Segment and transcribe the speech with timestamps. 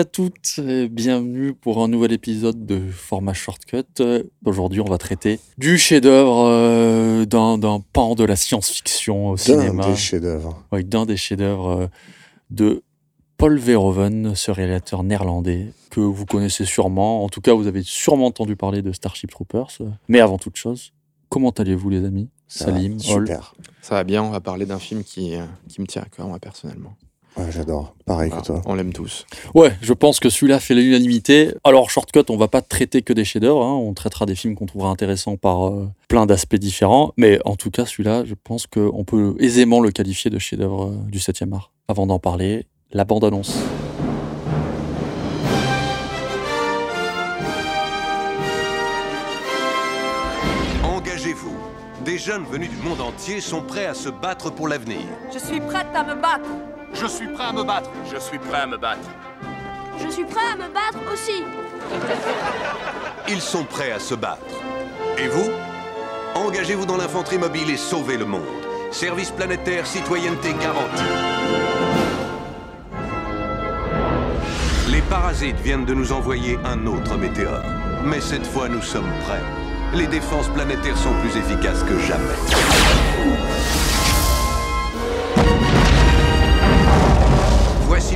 [0.00, 3.84] À toutes, et bienvenue pour un nouvel épisode de Format Shortcut.
[4.00, 9.32] Euh, Aujourd'hui, on va traiter du chef-d'œuvre euh, d'un d'un pan de la science-fiction au
[9.32, 9.86] D'un cinéma.
[9.86, 10.64] des chefs-d'œuvre.
[10.72, 11.86] Oui, d'un des chefs-d'œuvre euh,
[12.48, 12.82] de
[13.36, 17.22] Paul Verhoeven, ce réalisateur néerlandais que vous connaissez sûrement.
[17.22, 19.68] En tout cas, vous avez sûrement entendu parler de Starship Troopers.
[20.08, 20.94] Mais avant toute chose,
[21.28, 22.30] comment allez-vous, les amis?
[22.48, 23.26] Ça va, Salim, Hol.
[23.26, 23.54] Super.
[23.82, 26.26] Ça va bien, on va parler d'un film qui, euh, qui me tient à cœur,
[26.26, 26.96] moi, personnellement.
[27.40, 27.94] Ouais, j'adore.
[28.06, 28.62] Pareil Voilà, que toi.
[28.66, 29.24] on l'aime tous.
[29.54, 31.52] Ouais, je pense que celui-là fait l'unanimité.
[31.64, 33.62] Alors, Shortcut, on va pas traiter que des chefs-d'œuvre.
[33.64, 33.72] hein.
[33.74, 37.12] On traitera des films qu'on trouvera intéressants par euh, plein d'aspects différents.
[37.16, 40.96] Mais en tout cas, celui-là, je pense qu'on peut aisément le qualifier de chef-d'œuvre euh,
[41.10, 41.70] du 7e art.
[41.88, 43.56] Avant d'en parler, la bande-annonce.
[50.84, 51.56] Engagez-vous.
[52.04, 55.00] Des jeunes venus du monde entier sont prêts à se battre pour l'avenir.
[55.32, 56.48] Je suis prête à me battre.
[56.92, 57.90] Je suis prêt à me battre.
[58.12, 59.08] Je suis prêt à me battre.
[59.98, 61.44] Je suis prêt à me battre aussi.
[63.28, 64.42] Ils sont prêts à se battre.
[65.18, 65.50] Et vous?
[66.34, 68.46] Engagez-vous dans l'infanterie mobile et sauvez le monde.
[68.90, 71.02] Service planétaire, citoyenneté garantie.
[74.90, 77.62] Les parasites viennent de nous envoyer un autre météore.
[78.04, 79.42] Mais cette fois, nous sommes prêts.
[79.94, 82.36] Les défenses planétaires sont plus efficaces que jamais.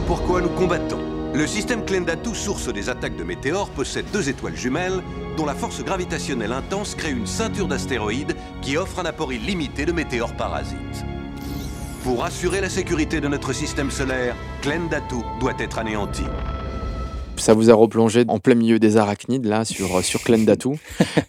[0.06, 1.00] Pourquoi nous combattons.
[1.32, 5.02] Le système Klendatu, source des attaques de météores, possède deux étoiles jumelles
[5.38, 9.92] dont la force gravitationnelle intense crée une ceinture d'astéroïdes qui offre un apport illimité de
[9.92, 11.06] météores parasites.
[12.02, 16.24] Pour assurer la sécurité de notre système solaire, Klendatu doit être anéanti.
[17.36, 20.70] Ça vous a replongé en plein milieu des arachnides, là, sur, euh, sur Klendatu.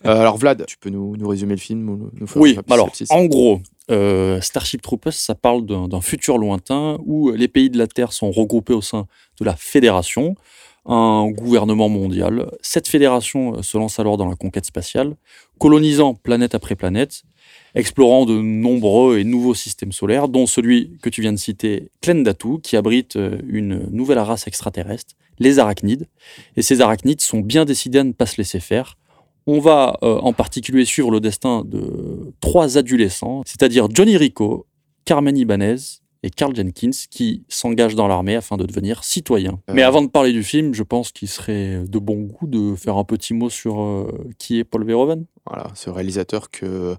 [0.05, 2.91] Euh, alors, Vlad, tu peux nous, nous résumer le film ou nous- faire Oui, alors,
[3.09, 7.87] en gros, euh, Starship Troopers, ça parle d'un futur lointain où les pays de la
[7.87, 9.07] Terre sont regroupés au sein
[9.39, 10.35] de la Fédération,
[10.85, 12.51] un gouvernement mondial.
[12.61, 15.15] Cette fédération euh, se lance alors dans la conquête spatiale,
[15.59, 17.23] colonisant planète après planète,
[17.75, 22.59] explorant de nombreux et nouveaux systèmes solaires, dont celui que tu viens de citer, Klendatu,
[22.63, 26.07] qui abrite euh, une nouvelle race extraterrestre, les arachnides.
[26.55, 28.97] Et ces arachnides sont bien décidés à ne pas se laisser faire.
[29.47, 34.65] On va euh, en particulier suivre le destin de trois adolescents, c'est-à-dire Johnny Rico,
[35.03, 35.75] Carmen Ibanez
[36.23, 39.59] et Carl Jenkins, qui s'engagent dans l'armée afin de devenir citoyens.
[39.69, 39.73] Euh.
[39.75, 42.97] Mais avant de parler du film, je pense qu'il serait de bon goût de faire
[42.97, 44.07] un petit mot sur euh,
[44.39, 45.25] qui est Paul Verhoeven.
[45.45, 46.95] Voilà, ce réalisateur que.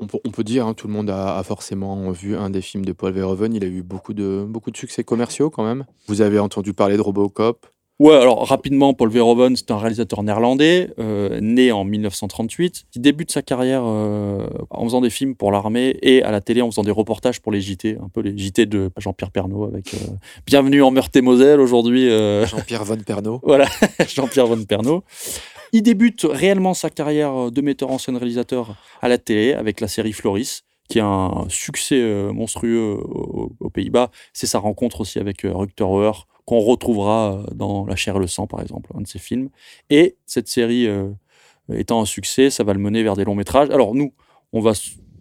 [0.00, 2.62] On peut, on peut dire, hein, tout le monde a, a forcément vu un des
[2.62, 3.54] films de Paul Verhoeven.
[3.54, 5.84] Il a eu beaucoup de, beaucoup de succès commerciaux quand même.
[6.08, 7.66] Vous avez entendu parler de Robocop.
[8.00, 13.30] Ouais, alors rapidement, Paul Verhoeven, c'est un réalisateur néerlandais, euh, né en 1938, qui débute
[13.30, 16.82] sa carrière euh, en faisant des films pour l'armée et à la télé en faisant
[16.82, 19.98] des reportages pour les JT, un peu les JT de Jean-Pierre Pernaut avec euh,
[20.46, 22.08] Bienvenue en Meurthe-et-Moselle aujourd'hui.
[22.08, 23.40] Jean-Pierre Von Pernaut.
[23.50, 23.66] Voilà,
[24.08, 25.04] Jean-Pierre Von Pernaut.
[25.72, 29.88] Il débute réellement sa carrière de metteur en scène réalisateur à la télé avec la
[29.88, 34.10] série Floris, qui a un succès euh, monstrueux aux, aux Pays-Bas.
[34.32, 38.18] C'est sa rencontre aussi avec euh, Rutger Hauer, qu'on retrouvera euh, dans La chair et
[38.18, 39.50] le sang, par exemple, un de ses films.
[39.88, 40.88] Et cette série
[41.70, 43.70] euh, étant un succès, ça va le mener vers des longs métrages.
[43.70, 44.12] Alors nous,
[44.52, 44.72] on va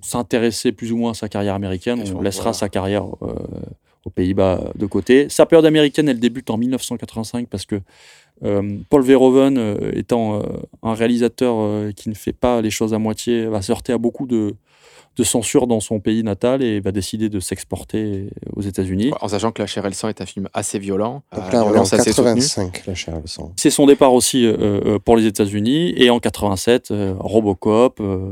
[0.01, 2.03] s'intéresser plus ou moins à sa carrière américaine.
[2.15, 2.53] On laissera voilà.
[2.53, 3.35] sa carrière euh,
[4.05, 5.29] aux Pays-Bas de côté.
[5.29, 7.79] Sa période américaine, elle débute en 1985 parce que euh,
[8.89, 10.43] Paul Verhoeven, euh, étant euh,
[10.83, 13.97] un réalisateur euh, qui ne fait pas les choses à moitié, va se heurter à
[13.97, 14.55] beaucoup de,
[15.19, 19.11] de censure dans son pays natal et va décider de s'exporter aux États-Unis.
[19.19, 21.23] En sachant que La chair et le sang est un film assez violent.
[21.35, 22.39] Donc à là, on est en violence assez soutenue.
[22.39, 23.51] 85, la chair et le sang.
[23.57, 28.31] C'est son départ aussi euh, euh, pour les États-Unis et en 87, euh, Robocop, euh,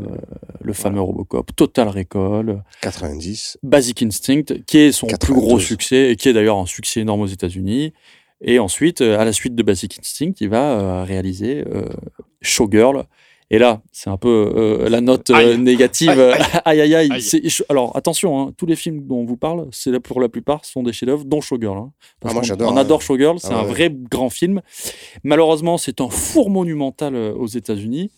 [0.62, 3.58] le fameux Robocop, Total Recall, 90.
[3.64, 5.46] Basic Instinct, qui est son plus 92.
[5.46, 7.94] gros succès et qui est d'ailleurs un succès énorme aux États-Unis.
[8.42, 11.90] Et ensuite, euh, à la suite de Basic Instinct, il va euh, réaliser euh,
[12.42, 13.06] Showgirl.
[13.50, 15.58] Et là, c'est un peu euh, la note euh, Aïe.
[15.58, 16.10] négative.
[16.66, 17.10] Aïe, Aïe, aïe,
[17.70, 20.84] Alors, attention, hein, tous les films dont on vous parle, c'est pour la plupart, sont
[20.84, 21.78] des chefs-d'œuvre, dont Showgirl.
[21.78, 21.92] hein.
[22.20, 23.04] Parce Ah, moi, j'adore, On adore hein.
[23.06, 23.70] Showgirl, c'est Ah un ouais.
[23.70, 24.62] vrai grand film.
[25.24, 28.12] Malheureusement, c'est un four monumental aux États-Unis.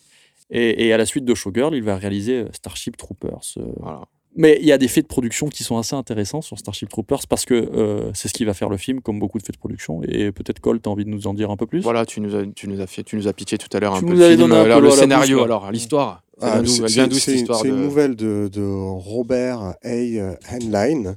[0.50, 3.40] Et, et à la suite de Showgirl, il va réaliser Starship Troopers.
[3.58, 3.62] euh.
[3.76, 4.02] Voilà.
[4.36, 7.26] Mais il y a des faits de production qui sont assez intéressants sur Starship Troopers
[7.28, 9.58] parce que euh, c'est ce qui va faire le film, comme beaucoup de faits de
[9.58, 10.02] production.
[10.04, 11.80] Et peut-être Cole, tu as envie de nous en dire un peu plus?
[11.80, 13.94] Voilà, tu nous as, tu nous as fait, tu nous as pitché tout à l'heure
[13.94, 16.22] un Tu peu film, donné un alors, peu le scénario, bouche, alors l'histoire.
[16.40, 19.76] Ah, c'est- une de- nouvelle de, de Robert A.
[19.84, 21.16] Heinlein.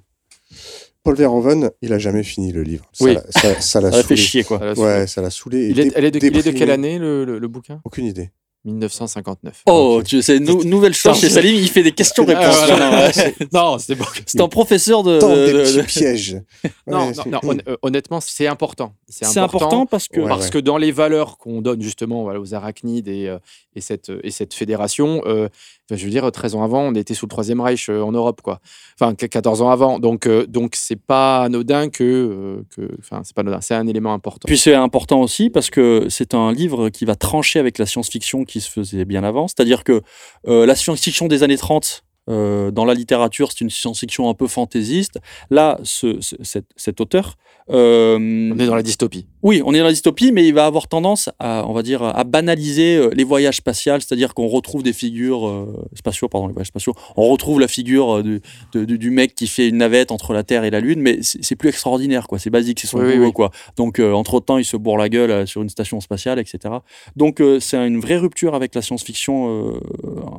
[1.04, 2.86] Paul Verhoeven, il a jamais fini le livre.
[2.94, 3.14] Ça Oui.
[3.16, 4.16] l'a- Ça ça l'a Ça l'a fait saoulé.
[4.18, 4.60] chier, quoi.
[4.60, 4.88] Ça l'a saoulé.
[4.88, 5.68] Ouais, ça l'a saoulé.
[5.70, 7.82] Il est, elle est de, il est de quelle année le, le- le bouquin?
[7.84, 8.32] Aucune idée.
[8.66, 9.64] 1959.
[9.68, 12.46] Oh, tu sais, nou- nouvelle chose chez Salim, il fait des questions-réponses.
[12.62, 13.12] Ah, voilà.
[13.54, 14.06] Non, c'est- c'est bon.
[14.26, 15.20] C'est un professeur de.
[15.20, 16.42] Tant des de- petits de- pièges.
[16.88, 18.94] Non, Ouais, non, c'est- non, hon- euh, honnêtement, c'est important.
[19.10, 20.20] C'est important parce que.
[20.22, 20.52] Ouais, parce ouais.
[20.52, 23.38] que dans les valeurs qu'on donne justement voilà, aux arachnides et, euh,
[23.76, 25.50] et, cette, et cette fédération, euh,
[25.90, 28.12] enfin, je veux dire, 13 ans avant, on était sous le Troisième Reich euh, en
[28.12, 28.60] Europe, quoi.
[29.00, 30.00] Enfin, qu- 14 ans avant.
[30.00, 32.04] Donc, euh, donc c'est pas anodin que.
[32.04, 34.46] euh, que enfin, c'est pas anodin, c'est un élément important.
[34.48, 38.44] Puis c'est important aussi parce que c'est un livre qui va trancher avec la science-fiction
[38.46, 39.48] qui se faisait bien avant.
[39.48, 40.02] C'est-à-dire que
[40.46, 45.20] la science-fiction des années 30, euh, dans la littérature, c'est une science-fiction un peu fantaisiste.
[45.50, 47.36] Là, ce, ce- cet, cet auteur.
[47.70, 48.18] euh,
[48.54, 49.26] on est dans la dystopie.
[49.42, 52.02] Oui, on est dans la dystopie, mais il va avoir tendance à, on va dire,
[52.04, 56.54] à banaliser euh, les voyages spatials, c'est-à-dire qu'on retrouve des figures euh, spatiaux, pardon, les
[56.54, 56.94] voyages spatiaux.
[57.16, 58.42] On retrouve la figure du,
[58.74, 61.20] de- du, du mec qui fait une navette entre la Terre et la Lune, mais
[61.22, 62.38] c'est plus extraordinaire, quoi.
[62.40, 63.34] C'est basique, c'est son Oui, boulot, oui.
[63.34, 63.52] quoi.
[63.78, 66.76] Donc, entre temps, il se bourre la gueule sur une station spatiale, etc.
[67.16, 69.80] Donc, c'est une vraie rupture avec la science-fiction,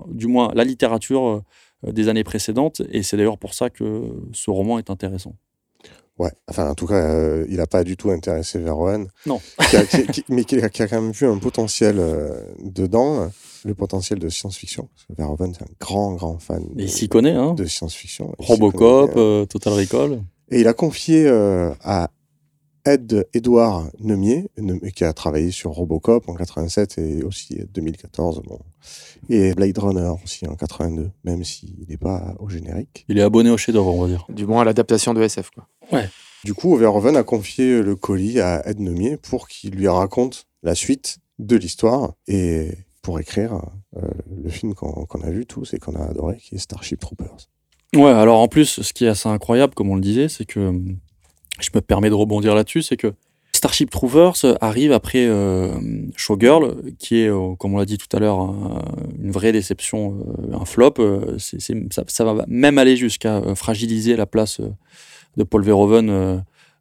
[0.09, 1.43] du moins la littérature
[1.83, 5.35] des années précédentes, et c'est d'ailleurs pour ça que ce roman est intéressant.
[6.19, 9.09] Ouais, enfin, en tout cas, euh, il n'a pas du tout intéressé Verhoeven.
[9.27, 9.41] Non.
[9.69, 13.27] Qui a- qui- qui- mais qui a, quand même vu un potentiel euh, dedans, euh,
[13.65, 14.89] le potentiel de science-fiction.
[15.19, 17.55] Verhoeven, c'est un grand, grand fan Et de, il s'y connaît, hein.
[17.55, 18.33] de science-fiction.
[18.39, 20.23] Robocop, connaît euh, Total Recall.
[20.53, 22.11] Et il a confié euh, à
[22.87, 28.59] Ed Edouard Nemier, Ne- qui a travaillé sur Robocop en 87 et aussi 2014, bon.
[29.31, 33.05] et Blade Runner aussi en 82, même s'il n'est pas au générique.
[33.09, 34.27] Il est abonné au chef-d'œuvre, on va dire.
[34.29, 35.51] Du moins à l'adaptation de SF.
[35.51, 36.03] Quoi.
[36.45, 40.75] Du coup, Verhoeven a confié le colis à Ed Nemier pour qu'il lui raconte la
[40.75, 42.71] suite de l'histoire et
[43.01, 43.61] pour écrire
[43.97, 44.03] euh,
[44.43, 47.49] le film qu'on qu'on a vu tous et qu'on a adoré, qui est Starship Troopers.
[47.95, 50.61] Ouais, alors en plus, ce qui est assez incroyable, comme on le disait, c'est que
[50.61, 50.99] hum,
[51.61, 53.13] je me permets de rebondir là-dessus, c'est que
[53.53, 55.73] Starship Troopers arrive après euh,
[56.17, 58.83] Showgirl, qui est, euh, comme on l'a dit tout à l'heure, un-
[59.23, 60.19] une vraie déception,
[60.51, 60.95] euh, un flop.
[60.99, 64.69] Euh, ça, ça va même aller jusqu'à euh, fragiliser la place euh,
[65.37, 66.39] de Paul Verhoeven euh,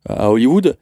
[0.10, 0.78] à Hollywood.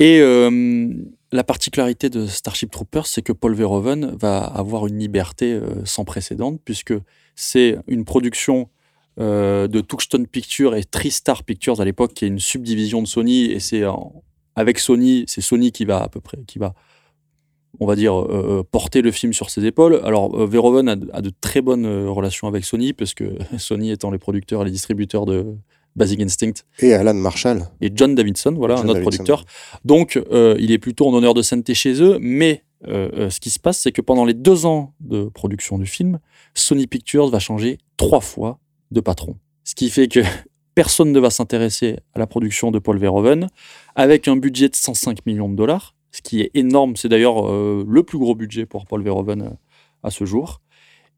[0.00, 0.88] Et euh,
[1.30, 6.04] la particularité de Starship Troopers, c'est que Paul Verhoeven va avoir une liberté euh, sans
[6.04, 6.94] précédent, puisque
[7.36, 8.68] c'est une production
[9.20, 13.44] euh, de Touchstone Pictures et TriStar Pictures à l'époque, qui est une subdivision de Sony,
[13.46, 13.82] et c'est
[14.56, 16.74] avec Sony, c'est Sony qui va à peu près, qui va,
[17.80, 20.00] on va dire, euh, porter le film sur ses épaules.
[20.04, 23.36] Alors euh, Verhoeven a, de- a de très bonnes euh, relations avec Sony, parce que
[23.58, 25.46] Sony étant les producteurs et les distributeurs de
[25.96, 27.62] Basic Instinct Et Alan Marshall.
[27.80, 29.24] et John Davidson, voilà, John un autre Davidson.
[29.24, 29.44] producteur.
[29.84, 33.38] Donc, euh, il est plutôt en honneur de sainteté chez eux, mais euh, euh, ce
[33.40, 36.18] qui se passe, c'est que pendant les deux ans de production du film,
[36.54, 38.58] Sony Pictures va changer trois fois
[38.94, 39.36] de patron.
[39.64, 40.20] Ce qui fait que
[40.74, 43.48] personne ne va s'intéresser à la production de Paul Verhoeven,
[43.94, 46.96] avec un budget de 105 millions de dollars, ce qui est énorme.
[46.96, 49.50] C'est d'ailleurs euh, le plus gros budget pour Paul Verhoeven euh,
[50.02, 50.60] à ce jour.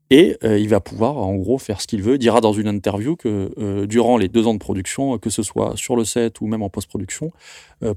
[0.08, 2.14] Et euh, il va pouvoir, en gros, faire ce qu'il veut.
[2.14, 5.76] Il dira dans une interview que durant les deux ans de production, que ce soit
[5.76, 7.32] sur le set ou même en post-production,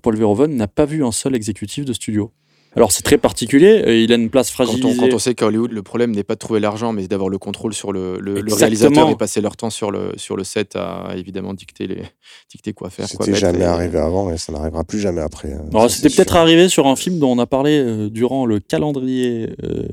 [0.02, 2.32] Paul Verhoeven n'a pas vu un seul exécutif de studio.
[2.76, 5.00] Alors c'est très particulier, euh, il a une place Quand on, fragilisée.
[5.00, 7.40] quand on sait qu'à Hollywood, le problème n'est pas de trouver l'argent, mais d'avoir le
[7.40, 8.58] contrôle sur le, le, le Exactement.
[8.60, 12.04] réalisateur et passer leur temps sur le, sur le set à évidemment dicter, les,
[12.52, 13.08] dicter quoi faire.
[13.08, 15.52] C'était jamais et- arrivé avant et ça n'arrivera plus jamais après.
[15.54, 15.88] hein.
[15.90, 19.84] C'était peut-être arrivé sur un film dont on a parlé euh, durant le calendrier euh,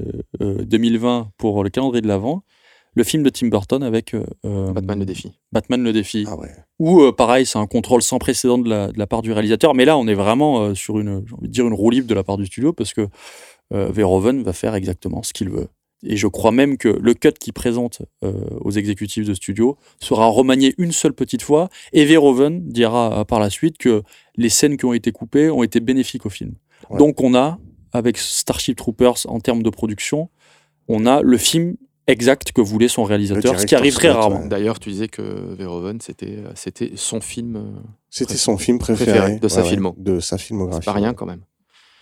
[0.43, 2.43] euh, 2020 pour le calendrier de l'Avent,
[2.97, 5.33] le film de Tim Burton avec euh, euh, Batman le défi.
[5.53, 6.25] Batman le défi.
[6.27, 6.49] Ah ouais.
[6.79, 9.75] Où, euh, pareil, c'est un contrôle sans précédent de la, de la part du réalisateur.
[9.75, 12.09] Mais là, on est vraiment euh, sur une, j'ai envie de dire, une roue libre
[12.09, 13.07] de la part du studio parce que
[13.71, 15.69] Verhoeven va faire exactement ce qu'il veut.
[16.05, 20.73] Et je crois même que le cut qu'il présente aux exécutifs de studio sera remanié
[20.79, 21.69] une seule petite fois.
[21.93, 24.05] Et Verhoeven dira par la suite que
[24.37, 26.55] les scènes qui ont été coupées ont été bénéfiques au film.
[26.91, 26.99] Ouais.
[26.99, 27.59] Donc, on a,
[27.93, 30.29] avec Starship Troopers en termes de production,
[30.87, 31.77] on a le film
[32.07, 34.41] exact que voulait son réalisateur, ce qui arrive très rarement.
[34.43, 34.49] ouais.
[34.49, 35.23] D'ailleurs, tu disais que
[35.57, 37.57] Verhoeven, c'était c'était son film.
[37.57, 37.63] euh,
[38.11, 39.95] C'était son film préféré, Préféré de sa ouais, filmo.
[39.99, 40.85] de sa C'est filmographie.
[40.85, 41.41] pas rien quand même.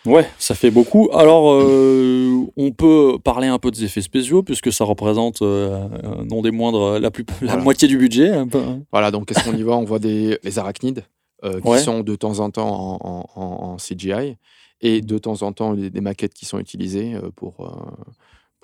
[0.07, 1.09] Ouais, ça fait beaucoup.
[1.15, 6.25] Alors, euh, on peut parler un peu des effets spéciaux, puisque ça représente, euh, euh,
[6.31, 7.63] non des moindres, la, plus, la Voilà.
[7.63, 8.29] moitié du budget.
[8.29, 8.83] Un peu, hein.
[8.93, 9.77] Voilà, donc qu'est-ce qu'on y voit?
[9.79, 11.05] On voit des, les arachnides
[11.43, 11.79] euh, qui Ouais.
[11.79, 14.37] sont de temps en temps en, en- en- en CGI
[14.83, 17.71] et de temps en temps des maquettes qui sont utilisées euh, pour, euh,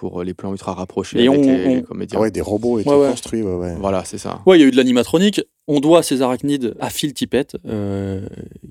[0.01, 2.19] pour les plans ultra rapprochés Et avec on- les, on- les comédiens.
[2.19, 3.11] Ah ouais, des robots Ouais, ouais.
[3.11, 3.75] construits, ouais, ouais.
[3.79, 4.41] Voilà, c'est ça.
[4.47, 5.43] Ouais, il y a eu de l'animatronique.
[5.69, 8.27] On doit ces arachnides à Phil Tippett, euh,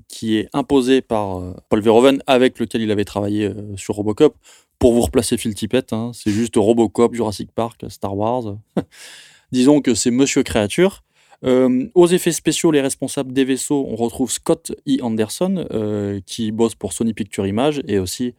[0.07, 4.36] qui est imposé par euh, Paul Verhoeven, avec lequel il avait travaillé euh, sur Robocop.
[4.79, 8.55] Pour vous replacer Phil Tippett, hein, c'est juste Robocop, Jurassic Park, Star Wars.
[9.51, 11.03] Disons que c'est Monsieur Créature.
[11.45, 14.98] Euh, aux effets spéciaux, les responsables des vaisseaux, on retrouve Scott E.
[15.03, 18.33] Anderson, euh, qui bosse pour Sony Picture Images, et aussi,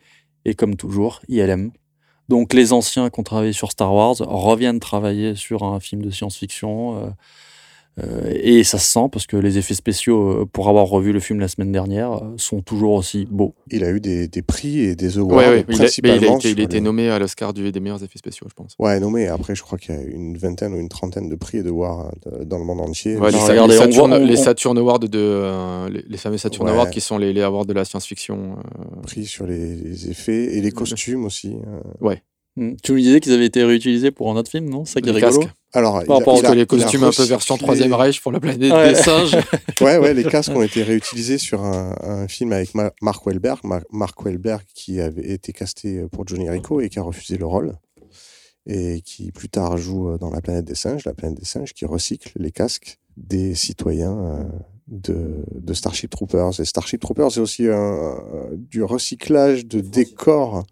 [0.45, 1.71] et comme toujours, ILM.
[2.31, 6.11] Donc les anciens qui ont travaillé sur Star Wars reviennent travailler sur un film de
[6.11, 7.13] science-fiction.
[7.99, 11.21] Euh, et ça se sent parce que les effets spéciaux, euh, pour avoir revu le
[11.21, 13.55] film la semaine dernière, euh, sont toujours aussi beaux.
[13.71, 15.75] Il a eu des, des prix et des awards, Ouais, ouais, il, a, mais il
[15.75, 16.39] a principalement.
[16.39, 18.75] été, il a été les- nommé à l'Oscar du- des meilleurs effets spéciaux, je pense.
[18.79, 19.27] Ouais, nommé.
[19.29, 21.69] Après, je crois qu'il y a une vingtaine ou une trentaine de prix et de
[21.71, 23.17] awards euh, dans le monde entier.
[23.17, 25.09] Ouais, les, Non, Sa- regardez, les on Saturn, voit- on- les on- Saturn Awards de
[25.19, 26.73] euh, les, les fameux Saturn Ouais.
[26.75, 28.57] Awards qui sont les, les awards de la science-fiction.
[28.59, 31.57] euh, prix sur les, les effets et les costumes aussi.
[31.67, 32.15] euh.
[32.57, 32.73] Hmm.
[32.83, 34.85] Tu me disais qu'ils avaient été réutilisés pour un autre film, non?
[34.85, 35.39] C'est ça qui est rigolo.
[35.39, 35.53] casques.
[35.73, 37.93] Alors, il rapport il Parce a- que les il a costumes un peu version Troisième
[37.95, 38.89] Reich pour la planète Ouais.
[38.93, 39.37] des singes.
[39.81, 43.61] Ouais, ouais, les casques ont été réutilisés sur un, un film avec Ma- Mark Wahlberg.
[43.65, 47.47] Ma- Mark Wahlberg qui avait été casté pour Johnny Rico et qui a refusé le
[47.47, 47.77] rôle.
[48.67, 51.87] Et qui plus tard joue dans La planète des singes, La planète des singes, qui
[51.87, 54.45] recycle les casques des citoyens euh,
[54.89, 56.61] de, de Starship Troopers.
[56.61, 58.19] Et Starship Troopers, c'est aussi un-
[58.57, 60.65] du recyclage de décors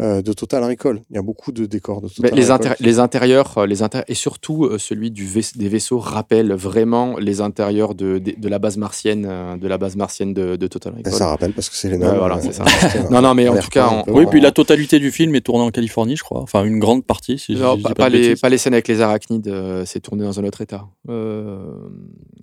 [0.00, 1.00] euh, de Total Recall.
[1.10, 3.82] Il y a beaucoup de décors de Mais Total les, intérie- les intérieurs, euh, les
[3.82, 8.34] intérie- et surtout euh, celui du vais- des vaisseaux rappelle vraiment les intérieurs de, de,
[8.36, 9.22] de la base martienne,
[9.58, 11.12] de la base martienne de, de Total Et Recall.
[11.14, 12.64] ça rappelle parce que c'est les voilà, euh, c'est ça.
[13.10, 15.70] Non, non, mais en tout cas, Oui, puis la totalité du film est tournée en
[15.70, 16.40] Californie, je crois.
[16.42, 18.74] Enfin, une grande partie, si je- Non, je pas, pas pas les, pas les scènes
[18.74, 20.86] avec les arachnides, euh, c'est tourné dans un autre état.
[21.08, 21.58] Euh,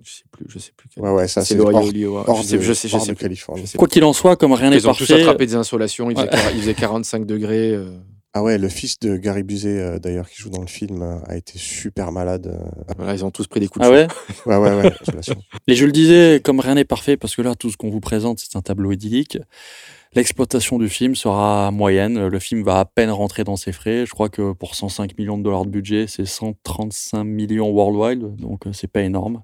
[0.02, 0.88] je sais plus, je sais plus.
[0.92, 2.24] quel- Ouais, ouais, ça c'est hors, Iowa.
[2.26, 3.14] hors Je sais, de, je sais, je sais.
[3.14, 3.62] Californie.
[3.62, 5.54] Je sais Quoi qu'il en soit, comme rien n'est Ils ont tous parfait, attrapé des
[5.54, 6.32] insolations, il faisait, Ouais.
[6.34, 7.43] quar- il faisait 45 degrés.
[7.46, 7.98] Euh.
[8.36, 11.18] Ah ouais, le fils de Gary Busey, euh, d'ailleurs, qui joue dans le film, euh,
[11.28, 12.48] a été super malade.
[12.48, 12.82] euh.
[12.96, 14.08] Voilà, ils ont tous pris des coups de ah ouais
[14.46, 14.92] Ouais, ouais, ouais.
[15.68, 18.00] Et je le disais, comme rien n'est parfait, parce que là, tout ce qu'on vous
[18.00, 19.38] présente, c'est un tableau idyllique.
[20.14, 22.26] L'exploitation du film sera moyenne.
[22.26, 24.04] Le film va à peine rentrer dans ses frais.
[24.04, 28.64] Je crois que pour 105 millions de dollars de budget, c'est 135 millions worldwide, donc
[28.72, 29.42] c'est pas énorme.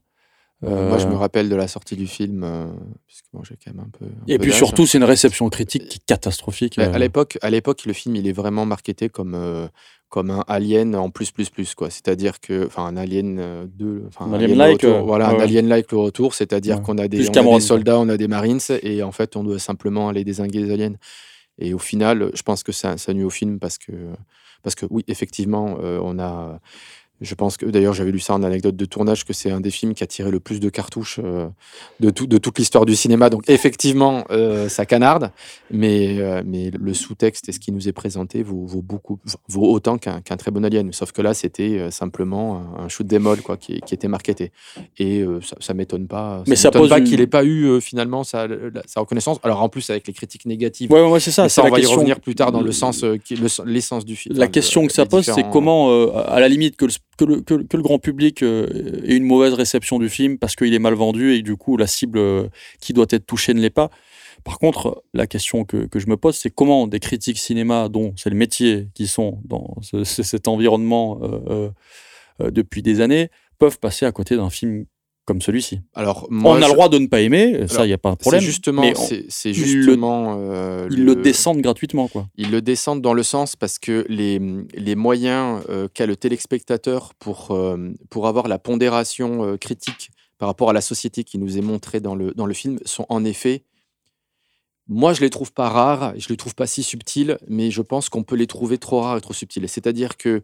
[0.63, 2.67] Moi, je Euh, me rappelle de la sortie du film, euh,
[3.07, 4.05] puisque bon, j'ai quand même un peu.
[4.05, 6.79] un Et peu puis surtout, c'est une réception critique qui est catastrophique.
[6.79, 6.93] À- euh.
[6.93, 9.69] À l'époque, à l'époque, le film, il est vraiment marketé comme euh,
[10.11, 11.89] comme un Alien en plus plus plus quoi.
[11.89, 14.39] C'est-à-dire que, enfin, un Alien euh, 2, enfin, Un
[14.73, 15.43] retour, euh, voilà, un ouais.
[15.45, 16.83] Alien-like le retour, c'est-à-dire Ouais.
[16.83, 19.59] qu'on a des, on a soldats, on a des Marines, et en fait, on doit
[19.61, 20.95] simplement aller désinguer les aliens.
[21.59, 23.93] Et au final, je pense que ça, ça nuit au film parce que,
[24.63, 26.61] parce que oui, effectivement, euh, on a.
[27.21, 29.71] Je pense que d'ailleurs j'avais lu ça en anecdote de tournage que c'est un des
[29.71, 31.49] films qui a tiré le plus de cartouches euh,
[32.01, 33.29] de, tout, de toute l'histoire du cinéma.
[33.29, 35.31] Donc effectivement, euh, ça canarde,
[35.71, 39.71] mais, euh, mais le sous-texte et ce qui nous est présenté vaut, vaut beaucoup, vaut
[39.71, 40.93] autant qu'un très bon Alien.
[40.93, 44.51] Sauf que là, c'était euh, simplement un, shoot d'émol quoi, qui, qui était marketé.
[44.99, 46.43] Et ça, ça m'étonne pas.
[46.47, 49.39] Mais ça pose pas une- qu'il n'ait pas eu finalement sa, la- sa reconnaissance.
[49.43, 50.91] Alors en plus avec les critiques négatives.
[50.91, 51.49] Ouais, ouais, c'est ça.
[51.49, 53.19] Ça, on la va y revenir plus tard dans le sens, le
[53.67, 54.37] l'essence du film.
[54.37, 56.93] La Enfin, question que ça pose, c'est comment, à la limite, que le,
[57.27, 60.95] que le, grand public euh, ait une mauvaise réception du film parce qu'il est mal
[60.95, 62.49] vendu et du coup la cible euh,
[62.81, 63.91] qui doit être touchée ne l'est pas.
[64.45, 68.31] Par contre, la question que, je me pose, c'est comment des critiques cinéma, dont c'est
[68.31, 71.71] le métier, qui sont dans ce- ce- cet environnement euh,
[72.51, 74.87] depuis des années, peuvent passer à côté d'un film
[75.31, 75.79] comme celui-ci.
[75.95, 77.95] Alors, moi, On a je- le droit de ne pas aimer, ça, Alors, il n'y
[77.95, 78.41] a pas de C'est problème.
[78.43, 82.27] justement, mais on- c'est c'est ils le- justement euh, ils le descendent gratuitement, quoi.
[82.37, 84.41] Ils le descendent dans le sens parce que les,
[84.75, 90.49] les moyens euh, qu'a le téléspectateur pour, euh, pour avoir la pondération euh, critique par
[90.49, 93.25] rapport à la société qui nous est montrée dans le, dans le film sont en
[93.25, 93.63] effet,
[94.89, 98.09] moi je les trouve pas rares, je les trouve pas si subtils, mais je pense
[98.09, 99.69] qu'on peut les trouver trop rares et trop subtils.
[99.69, 100.43] C'est-à-dire que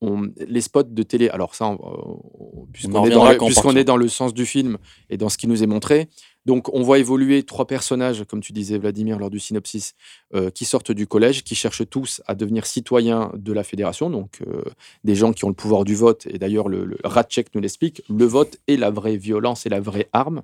[0.00, 4.34] on- les spots de télé, alors ça, on- puisqu'on est, dans le- est dans sens
[4.34, 4.78] du film
[5.10, 6.08] et dans ce qui nous est montré,
[6.44, 9.94] donc on voit évoluer trois personnages, comme tu disais Vladimir lors du synopsis,
[10.34, 14.42] euh, qui sortent du collège, qui cherchent tous à devenir citoyens de la fédération, donc
[14.46, 14.62] euh,
[15.04, 18.02] des gens qui ont le pouvoir du vote, et d'ailleurs le, le Ratchek nous l'explique,
[18.08, 20.42] le vote est la vraie violence et la vraie arme.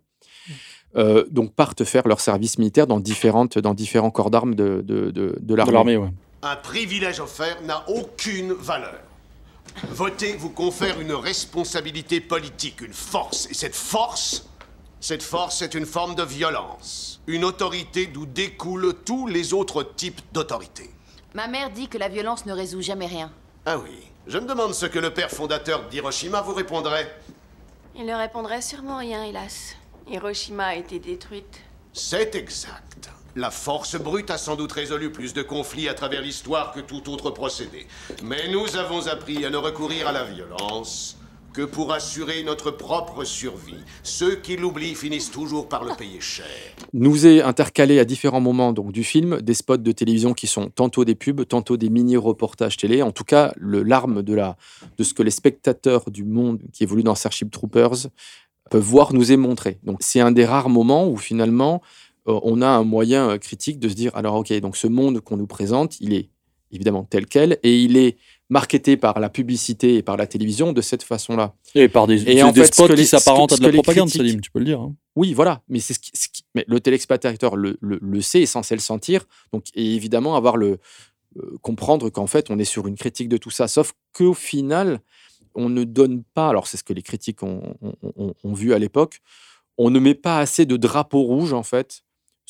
[0.97, 5.11] Euh, donc partent faire leur service militaire dans, différentes, dans différents corps d'armes de, de,
[5.11, 5.73] de, de De l'armée.
[5.73, 6.11] l'armée, ouais.
[6.43, 9.01] Un privilège offert n'a aucune valeur.
[9.91, 13.47] Voter vous confère une responsabilité politique, une force.
[13.51, 14.47] Et cette force,
[15.01, 17.21] cette force est une forme de violence.
[17.27, 20.91] Une autorité d'où découlent tous les autres types d'autorité.
[21.35, 23.33] Ma mère dit que la violence ne résout jamais rien.
[23.67, 23.91] Ah oui.
[24.27, 27.13] Je me demande ce que le père fondateur d'Hiroshima vous répondrait.
[27.97, 29.75] Il ne répondrait sûrement rien, hélas.
[30.09, 31.61] Hiroshima a été détruite.
[31.93, 33.11] C'est exact.
[33.35, 37.09] La force brute a sans doute résolu plus de conflits à travers l'histoire que tout
[37.11, 37.87] autre procédé.
[38.23, 41.17] Mais nous avons appris à ne recourir à la violence
[41.55, 43.83] que pour assurer notre propre survie.
[44.03, 46.47] Ceux qui l'oublient finissent toujours par le payer cher.
[46.93, 51.07] nous est intercalé à différents moments du film des spots de télévision qui sont tantôt
[51.07, 53.01] des pubs, tantôt des mini-reportages télé.
[53.01, 54.57] En tout cas, l'arme de, la,
[54.99, 58.09] de ce que les spectateurs du monde qui évoluent dans Starship Troopers
[58.71, 59.79] peuvent voir nous est montré.
[59.85, 61.83] Donc c'est un des rares moments où finalement
[62.27, 65.37] on a un moyen euh, critique de se dire alors ok donc ce monde qu'on
[65.37, 66.29] nous présente il est
[66.71, 68.17] évidemment tel quel et il est
[68.49, 71.55] marketé par la publicité et par la télévision de cette façon-là.
[71.75, 73.63] Et par des, Et des en fait, ce spots que les- qui s'apparentent à de
[73.63, 74.81] la propagande, Salim, tu peux le dire.
[74.81, 74.95] hein.
[75.17, 78.43] Oui, voilà, mais c'est ce qui, ce qui- mais le téléspectateur le, le, le sait,
[78.43, 79.25] est censé le sentir,
[79.55, 80.79] donc et évidemment avoir le
[81.39, 85.01] euh, comprendre qu'en fait on est sur une critique de tout ça, sauf qu'au final
[85.55, 88.75] on ne donne pas, alors c'est ce que les critiques ont, ont- ont- ont vu
[88.75, 89.21] à l'époque,
[89.79, 92.03] on ne met pas assez de drapeaux rouges en fait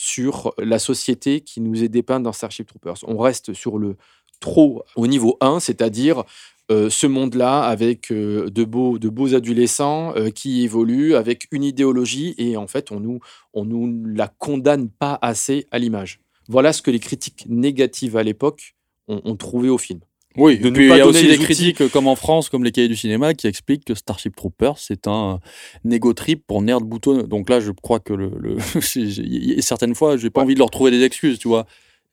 [0.03, 2.97] sur la société qui nous est dépeinte dans Starship Troopers.
[3.07, 3.95] On reste sur le
[4.41, 6.25] trop au niveau 1, c'est-à-dire
[6.73, 11.63] euh, ce monde-là avec euh, de, beaux, de beaux adolescents euh, qui évoluent avec une
[11.63, 13.21] idéologie et en fait on nous,
[13.55, 16.19] on nous la condamne pas assez à l'image.
[16.49, 18.75] Voilà ce que les critiques négatives à l'époque
[19.07, 20.01] ont, ont trouvé au film.
[20.37, 22.89] Oui, de puis il y a aussi des critiques comme en France, comme les cahiers
[22.89, 25.41] du cinéma, qui expliquent que Starship Troopers, c'est un
[25.85, 27.25] négo trip pour nerd boutonneux.
[27.25, 28.57] Donc là, je crois que le,
[29.61, 31.67] certaines fois, j'ai pas envie de leur trouver des excuses, tu vois.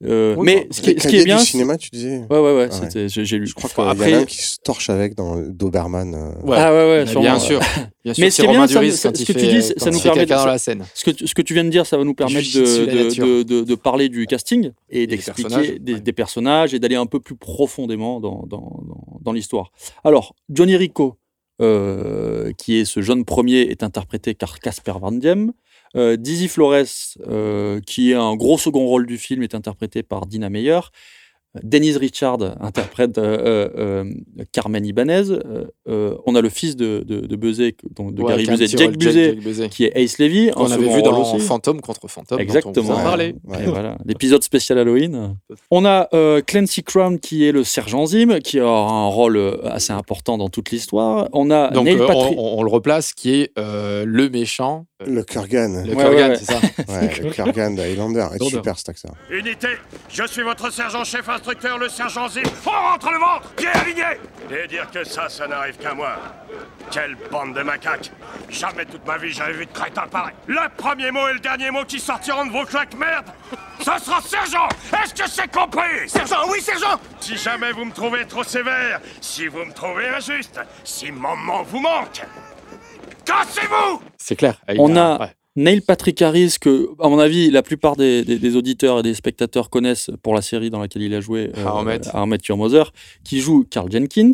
[0.06, 1.90] Euh, Oui, mais bah, ce qui, Les ce qui est bien, du c'est- cinéma, tu
[1.92, 3.08] disais ouais, ouais, ouais, Ah ouais.
[3.10, 3.48] j'ai lu.
[3.48, 6.16] Je crois qu'il y en a après, un qui se torche avec dans Doberman.
[6.16, 6.56] euh, Ouais.
[6.58, 7.40] ah ouais, ouais, sûrement, bien ouais.
[7.42, 7.60] sûr,
[8.06, 10.22] bien sûr, Mais ce qui est bien, ça- ce que tu dis, ça nous permet
[10.22, 10.86] de- caca dans ça- la scène.
[10.94, 13.04] Ce que, tu- ce que tu viens de dire, ça va nous permettre de, de,
[13.04, 13.26] nature.
[13.26, 16.00] de- de- de parler du casting et d'expliquer des, ouais.
[16.00, 19.72] des personnages et d'aller un peu plus profondément dans, dans, dans- dans l'histoire.
[20.06, 21.18] Alors, Johnny Rico,
[21.62, 25.52] euh, qui est ce jeune premier, est interprété par Casper Van Diem.
[25.96, 26.86] Euh, Dizzy Flores,
[27.28, 30.80] euh, qui est un gros second rôle du film, est interprété par Dina Meyer.
[31.64, 33.38] Denise Richard interprète euh,
[33.76, 35.32] euh, euh, Carmen Ibanez.
[35.32, 38.68] Euh, euh, on a le fils de, de, de Buzet, donc de Ouais, Gary Buzet,
[38.68, 39.38] Jack Buzet,
[39.72, 40.52] qui est Ace Levy.
[40.56, 41.40] un avait vu dans aussi.
[41.44, 42.38] Fantôme contre Fantôme.
[42.38, 42.92] on Exactement.
[42.94, 43.04] a Ouais.
[43.04, 43.36] parlé.
[43.46, 43.66] Ouais.
[43.66, 45.36] Voilà, l'épisode spécial Halloween.
[45.72, 49.92] On a euh, Clancy Crown qui est le sergent Zim, qui a un rôle assez
[49.94, 51.30] important dans toute l'histoire.
[51.34, 52.36] On a Donc Neil euh, Patrick.
[52.38, 55.84] on, on le replace, qui est euh, le méchant, Le Kurgan.
[55.86, 56.36] le Ouais, Kurgan, ouais, ouais.
[56.36, 56.60] c'est ça.
[56.88, 58.20] Ouais, le Kurgan de Highlander.
[58.32, 58.50] est Highlander.
[58.56, 59.14] super cet acteur.
[59.32, 59.68] Unité,
[60.10, 62.48] je suis votre sergent-chef instructeur, le sergent Zip.
[62.66, 64.04] On rentre le ventre, pied aligné
[64.52, 66.16] Et dire que ça, ça n'arrive qu'à moi.
[66.92, 68.12] Quelle bande de macaques
[68.50, 70.34] Jamais toute ma vie j'avais vu de crétin pareil.
[70.48, 73.28] Le premier mot et le dernier mot qui sortiront de vos claques merde,
[73.80, 74.68] ce sera sergent
[75.02, 76.08] Est-ce que c'est compris?
[76.10, 80.60] Sergent, oui, sergent Si jamais vous me trouvez trop sévère, si vous me trouvez injuste,
[80.84, 82.22] si maman vous manque,
[83.26, 84.56] cassez-vous C'est clair.
[84.68, 85.32] Il On a- a- ouais.
[85.60, 89.14] Neil Patrick Harris, que, à mon avis, la plupart des, des- des auditeurs et des
[89.14, 92.02] spectateurs connaissent pour la série dans laquelle il a joué, euh, How I Met.
[92.14, 92.92] How I Met Your Mother,
[93.26, 94.32] qui joue Carl Jenkins.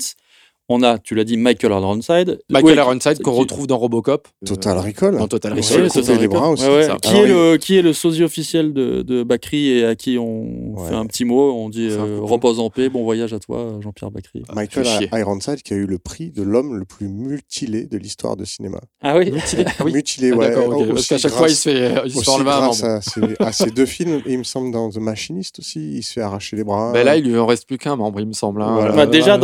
[0.68, 2.40] On a, tu l'as dit, Michael Ironside.
[2.50, 4.28] Michael Ironside qu'on qui- retrouve dans Robocop.
[4.28, 5.16] euh, Total Recall.
[5.18, 5.92] Dans Total Il Recall.
[5.92, 6.64] Total les bras aussi.
[6.66, 6.84] Ouais, ouais.
[6.88, 6.98] ça.
[7.00, 9.96] Qui, Alors, est il- le, qui est le sosie officiel de, de Bakri et à
[9.96, 10.90] qui on Ouais.
[10.90, 14.10] fait un petit mot On dit euh, repose en paix, bon voyage à toi, Jean-Pierre
[14.12, 14.42] Bakri.
[14.56, 15.10] Michael Fait chier.
[15.14, 18.80] Ironside qui a eu le prix de l'homme le plus mutilé de l'histoire de cinéma.
[19.04, 19.66] Ah oui Mutilé.
[19.68, 19.94] Ah oui.
[19.94, 20.88] Mutilé, Ah, ouais.
[20.90, 23.52] Parce qu'à chaque grâce- fois, il se fait, il se fait aussi enlever un à
[23.52, 26.64] ses deux films, il me semble dans The Machinist aussi, il se fait arracher les
[26.64, 26.92] bras.
[26.92, 28.62] Ben là, il lui en reste plus qu'un membre, il me semble.
[28.64, 28.74] hein.
[28.74, 28.94] Voilà.
[28.94, 29.38] Euh, Bah, déjà,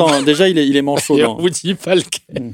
[0.50, 0.76] il, est, il
[1.12, 1.20] manchot.
[1.20, 2.54] Et dans- on vous dit pas lequel.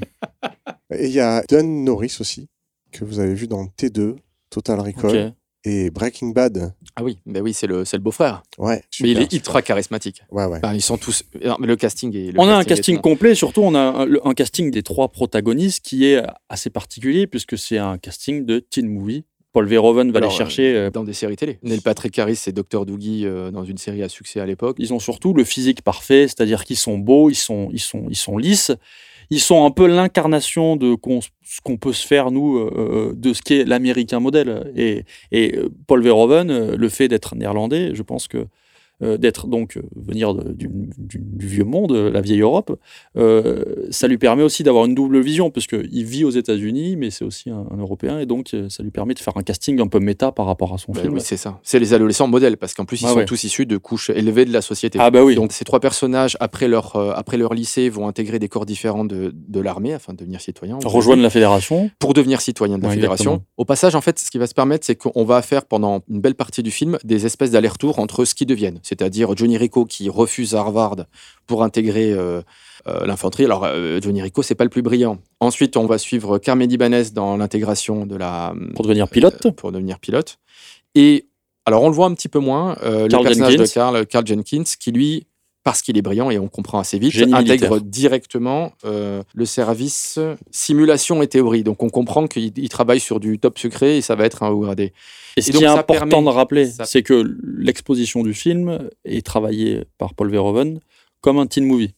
[0.94, 2.48] Et il y a Dunn Norris aussi,
[2.92, 4.16] que vous avez vu dans T2,
[4.50, 6.72] Total Recall, et Breaking Bad.
[6.96, 8.42] Ah oui, ben oui, c'est le, c'est le beau-frère.
[8.58, 10.22] Ouais, Mais il est ultra charismatique.
[10.30, 10.60] Ouais, ouais.
[10.74, 11.24] Ils sont tous.
[11.44, 12.32] non, mais le casting est.
[12.32, 15.84] le On a un casting complet, surtout on a un, un casting des trois protagonistes
[15.84, 19.24] qui est assez particulier puisque c'est un casting de teen movie.
[19.58, 20.72] Paul Verhoeven va Alors, les chercher.
[20.76, 21.58] euh, Dans des séries télé.
[21.64, 22.86] Neil Patrick Harris, c'est Dr.
[22.86, 24.76] Doogie euh, dans une série à succès à l'époque.
[24.78, 28.14] Ils ont surtout le physique parfait, c'est-à-dire qu'ils sont beaux, ils sont, ils sont, ils
[28.16, 28.70] sont lisses.
[29.30, 33.12] Ils sont un peu l'incarnation de qu'on- ce qu'on peut se faire, nous, euh, euh,
[33.16, 34.70] de ce qu'est l'américain modèle.
[34.76, 38.44] Et, et euh, Paul Verhoeven, euh, le fait d'être néerlandais, je pense que euh,
[39.00, 42.76] d'être donc euh, venir de- du, du- du vieux monde, euh, la vieille Europe,
[43.16, 47.10] euh, ça lui permet aussi d'avoir une double vision, parce qu'il vit aux États-Unis, mais
[47.10, 49.80] c'est aussi un, un Européen, et donc euh, ça lui permet de faire un casting
[49.80, 51.14] un peu méta par rapport à son Ben film.
[51.14, 51.60] oui, c'est ça.
[51.62, 53.24] C'est les adolescents modèles, parce qu'en plus, ils Ah sont ouais.
[53.24, 54.98] tous issus de couches élevées de la société.
[55.00, 55.34] ah bah oui.
[55.34, 59.04] Donc ces trois personnages, après leur, euh, après leur lycée, vont intégrer des corps différents
[59.04, 60.78] de, de l'armée afin de devenir citoyens.
[60.84, 61.90] Rejoindre la fédération.
[61.98, 63.32] pour devenir citoyen de la Ouais, fédération.
[63.34, 63.52] exactement.
[63.56, 66.20] Au passage, en fait, ce qui va se permettre, c'est qu'on va faire pendant une
[66.20, 68.78] belle partie du film des espèces d'allers-retours entre ce qu'ils deviennent.
[68.88, 70.96] C'est-à-dire Johnny Rico qui refuse Harvard
[71.46, 72.40] pour intégrer euh,
[72.86, 73.44] euh, l'infanterie.
[73.44, 75.18] Alors, euh, Johnny Rico, c'est pas le plus brillant.
[75.40, 79.50] Ensuite, on va suivre Carmen Ibanez dans l'intégration de la Pour devenir pilote.
[79.56, 80.38] pour devenir pilote.
[80.94, 81.26] Et
[81.66, 82.76] Alors, on le voit un petit peu moins.
[82.82, 83.62] le personnage Jenkins.
[83.62, 85.26] de Carl, Carl Jenkins, qui lui,
[85.70, 87.80] parce qu'il est brillant et on comprend assez vite, Génie intègre militaire.
[87.82, 90.18] directement euh, le service
[90.50, 91.62] simulation et théorie.
[91.62, 94.48] Donc, on comprend qu'il il travaille sur du top secret et ça va être un
[94.50, 94.92] haut gradé.
[95.36, 98.88] Et ce Et qui est important permet- de rappeler, ça- c'est que l'exposition du film
[99.04, 100.80] est travaillée par Paul Verhoeven
[101.20, 101.94] comme un teen movie.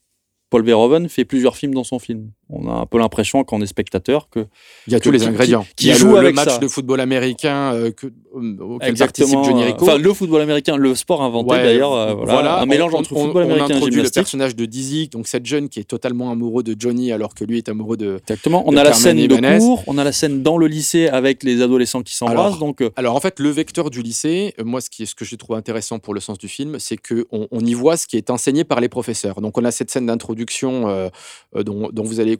[0.50, 2.30] Paul Verhoeven fait plusieurs films dans son film.
[2.52, 4.46] On a un peu l'impression, quand on est spectateur, que
[4.86, 5.64] Il y a tous les qui- ingrédients.
[5.76, 6.58] qui Il y a joue le, le avec match ça.
[6.58, 9.84] de football américain euh, que, euh, auquel exactement, participe Johnny Rico.
[9.84, 13.12] enfin le football américain, le sport inventé Ouais, d'ailleurs, euh, voilà, un on- mélange entre
[13.14, 16.30] on- football on américain introduit le personnage de Dizzy, donc cette jeune qui est totalement
[16.30, 18.16] amoureux de Johnny alors que lui est amoureux de.
[18.22, 18.64] Exactement.
[18.66, 21.08] On de a la Carmen scène de cours, on a la scène dans le lycée
[21.08, 22.38] avec les adolescents qui s'embrassent.
[22.38, 25.14] Alors, Donc, euh, Alors en fait, le vecteur du lycée, moi ce, qui est, ce
[25.14, 28.06] que j'ai trouvé intéressant pour le sens du film, c'est que on, y voit ce
[28.06, 29.40] qui est enseigné par les professeurs.
[29.40, 31.08] Donc on a cette scène d'introduction
[31.54, 32.36] dont, dont vous allez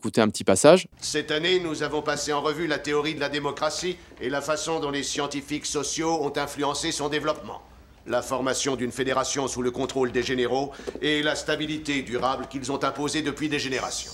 [1.01, 4.81] Cette année, nous avons passé en revue la théorie de la démocratie et la façon
[4.81, 7.63] dont les scientifiques sociaux ont influencé son développement.
[8.07, 12.83] La formation d'une fédération sous le contrôle des généraux et la stabilité durable qu'ils ont
[12.83, 14.13] imposée depuis des générations.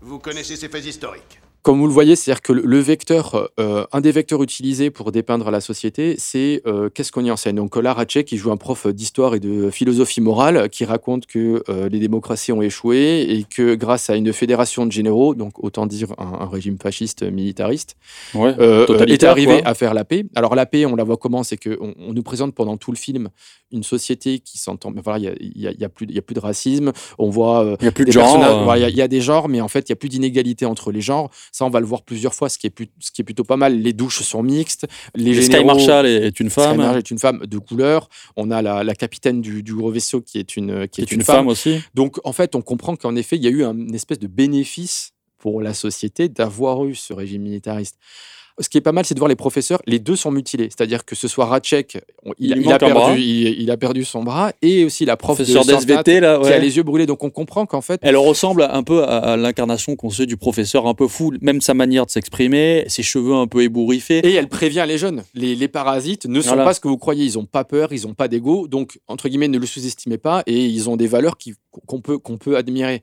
[0.00, 4.00] Vous connaissez ces faits historiques Comme vous le voyez, c'est-à-dire que le, vecteur, euh, un
[4.00, 7.56] des vecteurs utilisés pour dépeindre la société, c'est euh, qu'est-ce qu'on y enseigne?
[7.56, 11.62] Donc là, Ratchet, qui joue un prof d'histoire et de philosophie morale, qui raconte que
[11.68, 15.84] euh, les démocraties ont échoué et que grâce à une fédération de généraux, donc autant
[15.86, 17.96] dire un, un régime fasciste militariste,
[18.34, 18.54] ouais,
[19.08, 19.68] est arrivé quoi.
[19.70, 20.24] à faire la paix.
[20.34, 21.42] Alors la paix, on la voit comment?
[21.42, 23.28] C'est qu'on on nous présente pendant tout le film
[23.70, 24.92] une société qui s'entend.
[25.04, 26.92] Voilà, il y a- y, a, plus de- racisme.
[27.18, 28.64] On voit Il n'y a plus de genre.
[28.64, 30.64] voilà, Il y, y a des genres, mais en fait, il y a plus d'inégalité
[30.64, 31.30] entre les genres.
[31.52, 33.44] Ça, on va le voir plusieurs fois, ce qui est, plus- ce qui est plutôt
[33.44, 33.80] pas mal.
[33.80, 34.86] Les douches sont mixtes.
[35.14, 38.08] Les Sky généraux- Marshall est, une Sky femme, Marshall est une femme de couleur.
[38.36, 41.12] On a la, la capitaine du, du gros vaisseau qui est une, qui est est
[41.12, 41.80] une femme aussi.
[41.94, 44.26] donc, en fait, on comprend qu'en effet, il y a eu un, une espèce de
[44.28, 47.96] bénéfice pour la société d'avoir eu ce régime militariste.
[48.60, 50.68] Ce qui est pas mal, c'est de voir les professeurs, les deux sont mutilés.
[50.70, 51.98] C'est-à-dire que ce soit Ratchek,
[52.38, 55.36] il, Il lui il a perdu, il, a perdu son bras, et aussi la prof
[55.36, 55.72] Professeur de
[56.20, 57.06] là, qui a les yeux brûlés.
[57.06, 60.36] Donc, on comprend qu'en fait, Elle ressemble un peu à, à l'incarnation qu'on sait du
[60.36, 64.18] professeur un peu fou, même sa manière de s'exprimer, ses cheveux un peu ébouriffés.
[64.26, 65.22] Et elle prévient les jeunes.
[65.34, 66.64] Les, les parasites ne sont Voilà.
[66.64, 67.24] pas ce que vous croyez.
[67.24, 68.68] Ils n'ont pas peur, ils n'ont pas d'ego.
[68.68, 70.42] Donc, entre guillemets, ne le sous-estimez pas.
[70.46, 71.36] Et ils ont des valeurs
[71.86, 73.02] qu'on peut, qu'on peut admirer.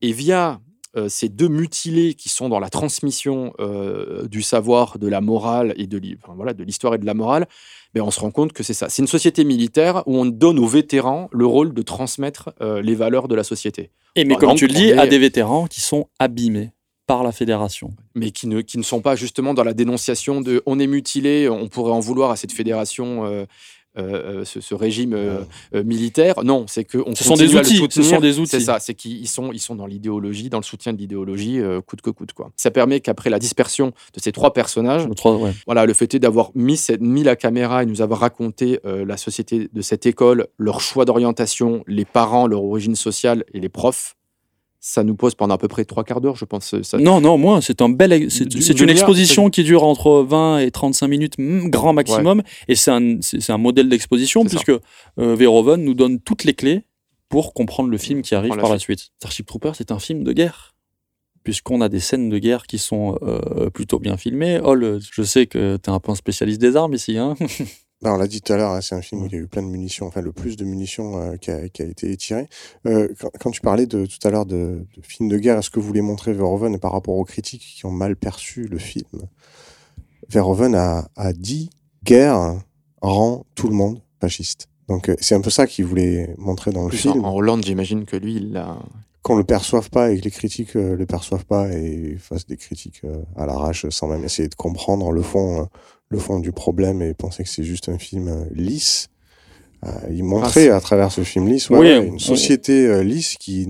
[0.00, 0.60] Et via
[0.96, 5.74] euh, ces deux mutilés qui sont dans la transmission euh, du savoir, de la morale
[5.76, 7.46] et de l'hi- enfin, voilà, de l'histoire et de la morale,
[7.94, 8.88] ben, on se rend compte que c'est ça.
[8.88, 12.94] C'est une société militaire où on donne aux vétérans le rôle de transmettre euh, les
[12.94, 13.90] valeurs de la société.
[14.16, 16.70] Et mais Par comme exemple, tu le dis, est- à des vétérans qui sont abîmés
[17.06, 17.90] par la fédération.
[18.14, 21.48] mais qui ne, qui ne sont pas justement dans la dénonciation de on est mutilé,
[21.50, 23.44] on pourrait en vouloir à cette fédération, euh,
[23.96, 25.40] euh, euh, ce, ce régime euh,
[25.84, 26.42] militaire.
[26.44, 28.08] Non, c'est que on Ce sont des outils, ce soutenir.
[28.10, 28.50] sont des outils.
[28.50, 31.80] C'est ça, c'est qu'ils sont, ils sont dans l'idéologie, dans le soutien de l'idéologie, euh,
[31.80, 32.32] coûte que coûte.
[32.32, 32.50] Quoi.
[32.56, 35.52] Ça permet qu'après la dispersion de ces trois personnages, Le ouais.
[35.66, 39.16] voilà, le fait est d'avoir mis, cette- mis la caméra et nous avoir raconté la
[39.16, 44.16] société de cette école, leur choix d'orientation, les parents, leur origine sociale et les profs,
[44.86, 46.78] ça nous pose pendant à peu près trois quarts d'heure, je pense.
[46.82, 50.70] Ça, Non, non, moi, c'est un bel, c'est une exposition qui dure entre 20 et
[50.70, 53.18] 35 minutes, grand maximum, et c'est un,
[53.48, 54.80] un modèle d'exposition puisque euh,
[55.16, 56.82] Verhoeven nous donne toutes les clés
[57.30, 59.08] pour comprendre le film qui arrive Par la suite.
[59.20, 60.74] Starship Troopers, c'est un film de guerre,
[61.44, 64.60] puisqu'on a des scènes de guerre qui sont euh, plutôt bien filmées.
[64.62, 67.36] Hall, je sais que tu es un peu un spécialiste des armes ici, hein
[68.02, 69.38] Bah, on l'a dit tout à l'heure, hein, c'est un film où il y a
[69.38, 72.14] eu plein de munitions, enfin le plus de munitions euh, qui, a, qui a été
[72.16, 72.48] tiré.
[72.86, 75.70] Euh, quand, quand tu parlais de, tout à l'heure de, de films de guerre, est-ce
[75.70, 79.22] que vous voulez montrer Verhoeven par rapport aux critiques qui ont mal perçu le film?
[80.28, 81.70] Verhoeven a, a dit
[82.02, 82.60] guerre
[83.00, 84.68] rend tout le monde fasciste.
[84.88, 87.24] Donc euh, c'est un peu ça qu'il voulait montrer dans le plus en, film.
[87.24, 88.78] en Hollande, j'imagine que lui, il a.
[89.22, 92.58] Qu'on le perçoive pas et que les critiques euh, le perçoivent pas et fassent des
[92.58, 95.64] critiques euh, à l'arrache sans même essayer de comprendre le fond, euh,
[96.10, 99.08] le fond du problème et penser que c'est juste un film euh, lisse.
[99.84, 103.02] Euh, il montrait à travers ce film lisse ouais, Oui, ouais, on- une société euh,
[103.02, 103.66] lisse qui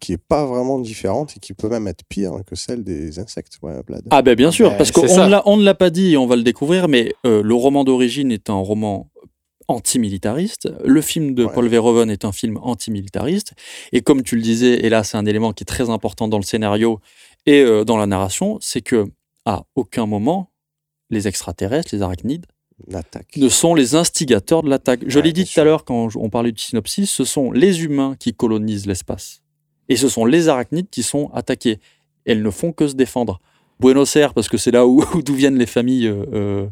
[0.00, 3.58] qui est pas vraiment différente et qui peut même être pire que celle des insectes.
[3.62, 3.74] Ouais.
[4.10, 6.16] Ah ben bien sûr, Ben, parce qu'on ne l'a- on ne l'a pas dit et
[6.16, 9.10] on va le découvrir, mais euh, le roman d'origine est un roman
[9.68, 10.68] antimilitariste.
[10.84, 11.52] Le film de Ouais.
[11.52, 13.52] Paul Verhoeven est un film antimilitariste.
[13.92, 16.38] Et comme tu le disais, et là c'est un élément qui est très important dans
[16.38, 17.00] le scénario
[17.46, 19.06] et euh, dans la narration, c'est que
[19.46, 20.50] à aucun moment
[21.14, 22.46] les extraterrestres, les arachnides,
[22.88, 23.36] L'attaque.
[23.36, 25.00] ne sont les instigateurs de l'attaque.
[25.06, 27.82] Je Ouais, l'ai dit tout à l'heure quand on parlait du synopsis, ce sont les
[27.84, 29.42] humains qui colonisent l'espace.
[29.88, 31.78] Et ce sont les arachnides qui sont attaqués.
[32.26, 33.40] Elles ne font que se défendre.
[33.80, 36.66] Buenos Aires, parce que c'est là où d'où viennent les familles euh, euh,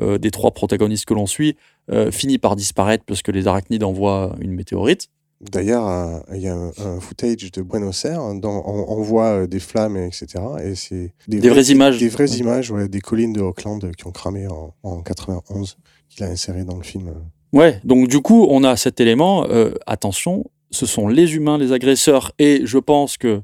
[0.00, 1.56] euh, des trois protagonistes que l'on suit,
[1.90, 5.08] euh, finit par disparaître parce que les arachnides envoient une météorite.
[5.40, 9.46] D'ailleurs, il y a un, un footage de Buenos Aires, dans, on, on voit euh,
[9.46, 10.26] des flammes, etc.
[10.64, 11.98] Et c'est Des vraies images.
[11.98, 12.38] Des vraies Ouais.
[12.38, 15.76] images, ouais, des collines de Auckland qui ont cramé en, en 91,
[16.08, 17.14] qu'il a inséré dans le film.
[17.52, 19.46] Ouais, donc du coup, on a cet élément.
[19.48, 23.40] euh, attention, ce sont les humains, les agresseurs, et je pense que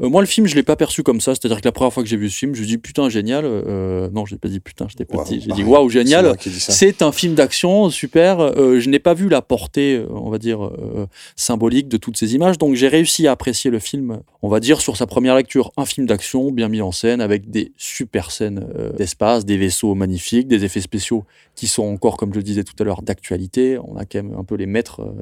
[0.00, 1.34] euh, moi, le film, je l'ai pas perçu comme ça.
[1.34, 3.44] C'est-à-dire que la première fois que j'ai vu ce film, je me dis putain génial.
[3.44, 5.40] euh, non, j'ai pas dit putain, j'étais petit.
[5.40, 6.36] J'ai dit waouh génial.
[6.72, 8.40] C'est un film d'action super.
[8.40, 12.16] Euh, je n'ai pas vu la portée, euh, on va dire euh, symbolique de toutes
[12.16, 12.58] ces images.
[12.58, 15.84] Donc j'ai réussi à apprécier le film, on va dire sur sa première lecture, un
[15.84, 20.48] film d'action bien mis en scène avec des super scènes euh, d'espace, des vaisseaux magnifiques,
[20.48, 23.78] des effets spéciaux qui sont encore, comme je le disais tout à l'heure, d'actualité.
[23.78, 25.12] On a quand même un peu les maîtres euh,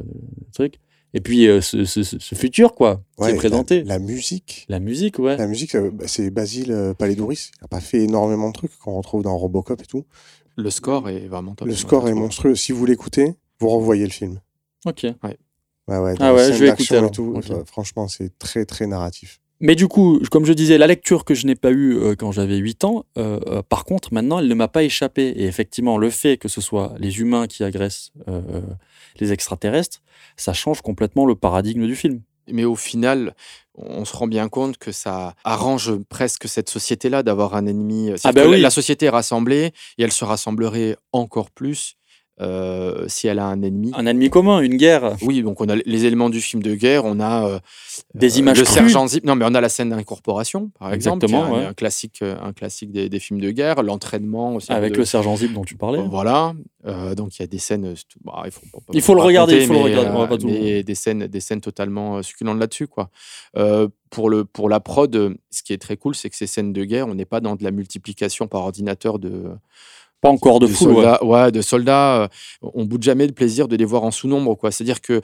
[0.45, 0.75] du truc.
[1.15, 3.83] Et puis euh, ce, ce- futur quoi, qui Ouais, est présenté.
[3.83, 4.67] La, la musique.
[4.69, 5.37] La musique, ouais.
[5.37, 7.51] La musique, euh, bah, c'est Basile euh, Paledouris.
[7.57, 10.05] Il n'a pas fait énormément de trucs qu'on retrouve dans Robocop et tout.
[10.57, 11.67] Le score est vraiment top.
[11.69, 12.55] Le score est monstrueux.
[12.57, 14.41] Si vous l'écoutez, vous revoyez le film.
[14.85, 15.05] Ok.
[15.05, 15.37] Ouais,
[15.89, 17.11] ouais, Ah ouais, je vais écouter et alors.
[17.11, 19.41] tout, franchement, c'est très, très narratif.
[19.61, 22.31] Mais du coup, comme je disais, la lecture que je n'ai pas eue euh, quand
[22.31, 25.29] j'avais 8 ans, euh, euh, par contre, maintenant, elle ne m'a pas échappé.
[25.37, 28.13] Et effectivement, le fait que ce soit les humains qui agressent
[29.19, 30.01] les extraterrestres,
[30.37, 32.21] ça change complètement le paradigme du film.
[32.51, 33.35] Mais au final,
[33.75, 38.11] on se rend bien compte que ça arrange presque cette société-là d'avoir un ennemi.
[38.25, 38.61] Ah bah oui.
[38.61, 41.98] La société est rassemblée et elle se rassemblerait encore plus
[42.41, 43.91] euh, si elle a un ennemi.
[43.95, 45.17] Un ennemi commun, une guerre.
[45.23, 47.59] Oui, donc on a les éléments du film de guerre, on a euh,
[48.15, 48.75] Des euh, images le crues.
[48.75, 49.25] sergent Zip.
[49.25, 51.67] Non, mais on a la scène d'incorporation, par exemple, Exactement, un, ouais.
[51.67, 54.73] un classique, un classique des, des films de guerre, l'entraînement aussi.
[54.73, 56.01] Avec de- le sergent Zip dont tu parlais.
[56.09, 56.55] Voilà,
[56.87, 57.95] Euh, donc il y a des scènes.
[58.25, 60.19] bah, il faut, pas- pas Il faut le raconter, regarder, il faut le regarder, on
[60.21, 63.11] va pas tout- mais des scènes, des scènes totalement succulentes là-dessus, quoi.
[64.11, 66.85] Pour le pour la prod, ce qui est très cool, c'est que ces scènes de
[66.85, 69.51] guerre, on n'est pas dans de la multiplication par ordinateur de
[70.21, 70.95] Pas encore de, foule, ouais.
[70.97, 71.53] soldats, ouais.
[71.53, 72.23] de soldats.
[72.23, 72.29] euh,
[72.75, 74.71] on boude jamais le plaisir de les voir en sous-nombre, quoi.
[74.73, 75.21] C'est-à-dire que euh,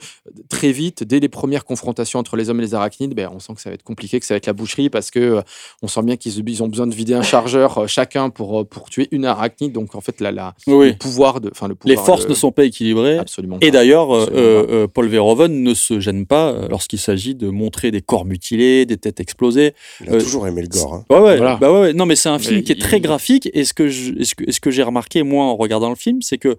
[0.49, 3.53] très vite, dès les premières confrontations entre les hommes et les arachnides, ben, on sent
[3.55, 5.41] que ça va être compliqué, que ça va être la boucherie, parce que euh,
[5.81, 8.89] on sent bien qu'ils ils ont besoin de vider un chargeur euh, chacun pour pour
[8.89, 9.73] tuer une arachnide.
[9.73, 10.91] Donc en fait, la, la Oui.
[10.91, 11.51] le pouvoir de,
[11.85, 13.17] Les forces ne sont pas équilibrées.
[13.17, 13.57] absolument.
[13.61, 17.91] Et d'ailleurs, euh, euh, euh, Paul Verhoeven ne se gêne pas lorsqu'il s'agit de montrer
[17.91, 19.73] des corps mutilés, des têtes explosées.
[20.01, 20.93] Il a Euh, toujours aimé le gore.
[20.93, 21.05] hein.
[21.09, 21.55] Ouais, ouais, Voilà.
[21.57, 21.93] bah ouais, ouais.
[21.93, 23.49] Non, mais c'est un film Mais qui est très graphique.
[23.53, 25.89] Et ce que je- et ce que, et ce que j'ai remarqué, moi, en regardant
[25.89, 26.55] le film, c'est que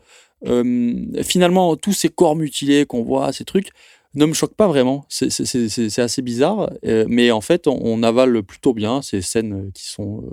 [0.47, 3.71] euh, finalement, tous ces corps mutilés qu'on voit, ces trucs,
[4.15, 5.05] ne me choquent pas vraiment.
[5.09, 6.71] C'est- assez bizarre.
[6.85, 10.25] euh, mais en fait, on, on avale plutôt bien ces scènes qui sont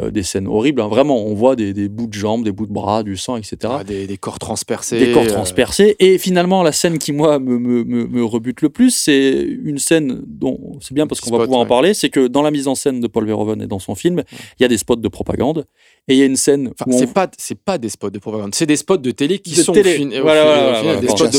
[0.00, 0.80] euh, des scènes horribles.
[0.80, 0.88] hein.
[0.88, 3.56] Vraiment, on voit des, des bouts de jambes, des bouts de bras, du sang, etc.
[3.64, 4.98] Ah, des, des corps transpercés.
[4.98, 5.94] des corps euh, transpercés.
[6.00, 9.78] Et finalement, la scène qui, moi, me, me, me, me rebute le plus, c'est une
[9.78, 12.66] scène dont c'est bien parce qu'on va pouvoir en parler, c'est que dans la mise
[12.66, 15.08] en scène de Paul Verhoeven et dans son film, il y a des spots de
[15.08, 15.64] propagande.
[16.08, 18.10] Et il y a une scène Enfin, où on- c'est pas c'est pas des spots
[18.10, 19.96] de propagande, c'est des spots de télé qui De sont télé.
[19.96, 21.38] fin- Voilà, voilà, voilà, des spots de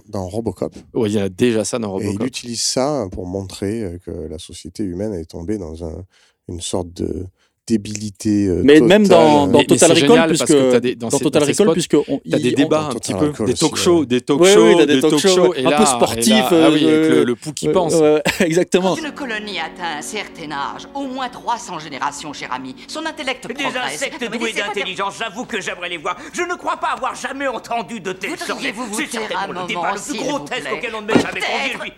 [0.10, 0.74] dans, Robocop.
[1.06, 2.26] Il y a déjà ça dans Et il Robocop.
[2.28, 6.04] utilise ça pour montrer que la société humaine est tombée dans un,
[6.48, 7.26] une sorte de
[7.78, 8.46] débilité.
[8.48, 8.88] euh, mais totale.
[8.88, 11.42] même dans, dans Mais- mais Total c'est Recall, génial puisque des- dans dans ces- Total
[11.42, 13.76] dans Recall, spots, puisque on- T'as des débats on- un petit peu, Recall des talk
[13.76, 14.06] shows, ouais.
[14.06, 15.86] des talk Ouais, shows, oui, des des talk talk shows, shows, et un là- peu
[15.86, 17.94] sportifs, ah oui, euh, avec le, le pou qui pense.
[18.40, 18.96] exactement.
[18.96, 23.46] Quand une colonie atteint un certain âge, au moins 300 générations, cher ami, son intellect
[23.46, 23.94] Des progresse.
[23.94, 26.16] insectes doués d'intelligence, j'avoue que j'aimerais les voir.
[26.32, 28.50] Je ne crois pas avoir jamais entendu de telles sortes.
[28.50, 30.72] Voudriez-vous vous C'est taire un certainement le débat moment, le plus s'il vous grotesque plaît
[30.72, 31.40] auquel on ne m'ait jamais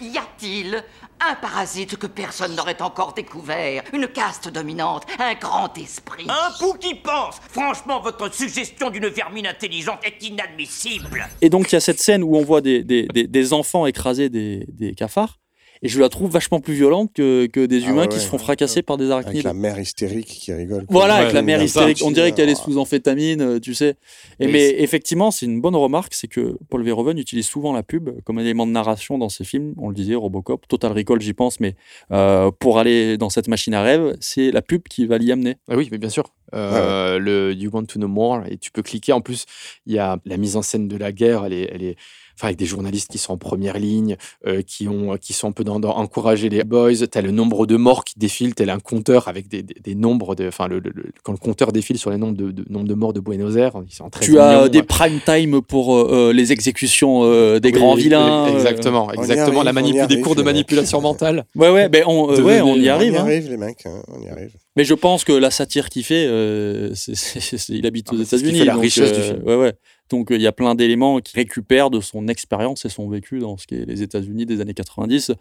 [0.01, 0.85] y a-t-il
[1.29, 6.27] un parasite que personne n'aurait encore découvert, une caste dominante, un grand esprit.
[6.29, 11.27] Un pou qui pense Franchement, votre suggestion d'une vermine intelligente est inadmissible.
[11.41, 13.87] Et donc, il y a cette scène où on voit des, des, des, des enfants
[13.87, 15.39] écraser des, des cafards.
[15.83, 18.21] Et je la trouve vachement plus violente que, que des Ah humains ouais, qui ouais,
[18.21, 18.43] se font ouais.
[18.43, 19.45] fracasser par des Avec arachnides.
[19.45, 20.87] la mère hystérique qui rigole.
[20.89, 22.03] Voilà, avec la mère ça hystérique.
[22.05, 23.97] On dirait qu'elle est sous amphétamine, euh, tu sais.
[24.39, 28.11] Et Mais effectivement, c'est une bonne remarque, c'est que Paul Verhoeven utilise souvent la pub
[28.25, 29.75] comme élément de narration dans ses films.
[29.77, 31.75] On le disait, Robocop, Total Recall, j'y pense, mais
[32.13, 35.57] euh, pour aller dans cette machine à rêve, c'est la pub qui va l'y amener.
[35.69, 36.33] Ah oui, mais bien sûr.
[36.55, 39.13] Euh, Le You Want to Know More et tu peux cliquer.
[39.15, 39.47] En plus,
[39.87, 41.45] il y a la mise en scène de la guerre.
[41.47, 41.97] Elle est, elle est,
[42.37, 44.17] enfin, avec des journalistes qui sont en première ligne,
[44.47, 46.93] euh, qui ont, qui sont un peu dans, dans encourager les boys.
[47.11, 50.35] T'as le nombre de morts qui défile, tel un compteur avec des, des, des nombres
[50.35, 52.89] de, enfin, le, le- le- quand le compteur défile sur les nombres de, de, nombre
[52.89, 55.95] de morts de Buenos Aires, ils sont en 13 Tu as des prime time pour
[55.95, 58.47] euh, euh, les exécutions euh, des Oui, grands vilains.
[58.49, 58.53] euh.
[58.55, 59.47] Exactement, exactement.
[59.61, 59.73] arrive, la
[60.07, 61.45] des cours de manipulation mentale.
[61.55, 63.13] Ouais, ouais, ben on, euh, ouais, on y arrive.
[63.13, 63.21] on y hein.
[63.23, 63.85] arrive, les mecs.
[63.87, 64.51] hein, on y arrive.
[64.77, 68.15] Mais je pense que la satire qu'il fait, euh, c'est- c'est- c'est- il habite Ah,
[68.15, 68.59] aux c'est qui États-Unis.
[68.61, 69.43] fait la donc, richesse du euh, film.
[69.45, 69.73] Ouais, ouais.
[70.13, 73.41] Donc euh, il y a plein d'éléments qui récupèrent de son expérience et son vécu
[73.41, 75.33] dans ce qui est les États-Unis des années 90,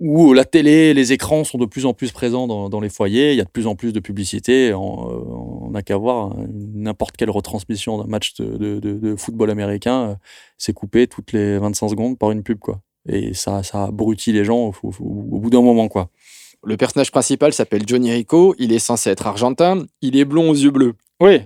[0.00, 3.32] où la télé, les écrans sont de plus en plus présents dans, dans les foyers.
[3.32, 4.72] Il y a de plus en plus de publicité.
[4.74, 8.98] On euh, on n'a qu'à voir hein, n'importe quelle retransmission d'un match de, de- de-
[8.98, 10.14] de football américain, euh,
[10.56, 12.80] c'est coupé toutes les 25 secondes par une pub, quoi.
[13.08, 14.94] et ça, ça abrutit les gens au, au-
[15.32, 16.10] au bout d'un moment, quoi.
[16.64, 18.54] Le personnage principal s'appelle Johnny Rico.
[18.58, 19.84] Il est censé être argentin.
[20.02, 20.94] Il est blond aux yeux bleus.
[21.20, 21.40] Oui.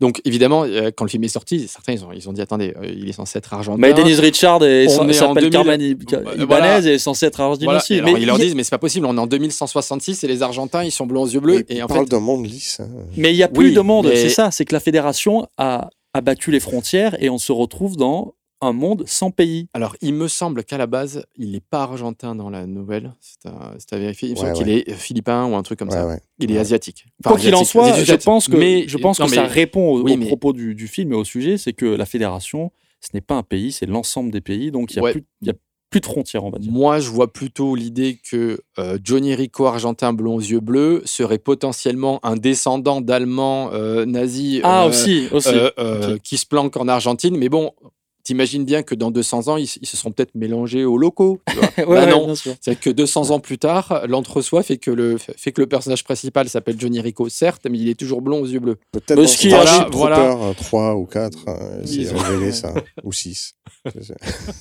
[0.00, 2.72] Donc, évidemment, euh, quand le film est sorti, certains, ils ont, ils ont dit attendez,
[2.80, 3.78] euh, il est censé être argentin.
[3.78, 5.50] Mais Denise Richard est- On est en s'appelle 2000.
[5.50, 5.84] Carmen Euh,
[6.34, 6.80] Ibanez voilà.
[6.80, 7.80] et est censée être argentine Voilà.
[7.80, 8.00] aussi.
[8.02, 10.42] Mais ils leur a- disent mais c'est pas possible, on est en 2166 et les
[10.42, 11.64] Argentins, ils sont blonds aux yeux bleus.
[11.68, 12.80] Et, en parle fait, d'un monde lisse.
[12.80, 12.88] hein.
[13.16, 15.46] Mais il y a plus Oui, de monde, mais- c'est ça, c'est que la fédération
[15.58, 19.68] a abattu les frontières et on se retrouve dans un monde sans pays.
[19.74, 23.14] alors il me semble qu'à la base, il n'est pas argentin dans la nouvelle.
[23.20, 23.48] C'est
[23.94, 24.28] à, vérifier.
[24.28, 26.06] Il me Ouais, semble qu'il est philippin ou un truc comme Ouais, ça.
[26.06, 26.20] ouais.
[26.38, 26.60] Il est Ouais.
[26.60, 27.06] asiatique.
[27.24, 29.44] Enfin, Quoi qu'il en soit, je pense que, Mais- je pense non, que mais- ça
[29.46, 32.06] répond au, oui, au mais- propos du, du film et au sujet, c'est que la
[32.06, 32.70] fédération,
[33.00, 35.12] ce n'est pas un pays, c'est l'ensemble des pays, donc il n'y a, Ouais.
[35.12, 35.54] plus- y a
[35.88, 36.70] plus de frontières, on va dire.
[36.70, 41.38] Moi, je vois plutôt l'idée que euh, Johnny Rico, argentin blond aux yeux bleus, serait
[41.38, 45.48] potentiellement un descendant d'Allemands euh, nazis Ah, euh, aussi, aussi.
[45.52, 46.20] euh, euh, Ok.
[46.22, 47.36] qui se planquent en Argentine.
[47.36, 47.72] Mais bon,
[48.22, 51.40] t'imagines bien que dans 200 ans, ils, ils se seront peut-être mélangés aux locaux.
[51.48, 51.68] tu vois.
[51.78, 52.54] Ouais, Bah ouais, non, bien sûr.
[52.60, 56.48] c'est que 200 ans plus tard, l'entre-soi fait que le fait que le personnage principal
[56.48, 58.76] s'appelle Johnny Rico, certes, mais il est toujours blond aux yeux bleus.
[58.92, 60.32] Peut-être ce qui voilà, voilà.
[60.32, 62.74] euh, 3 ou 4, euh, c'est ont- révélé ça.
[63.04, 63.54] ou 6.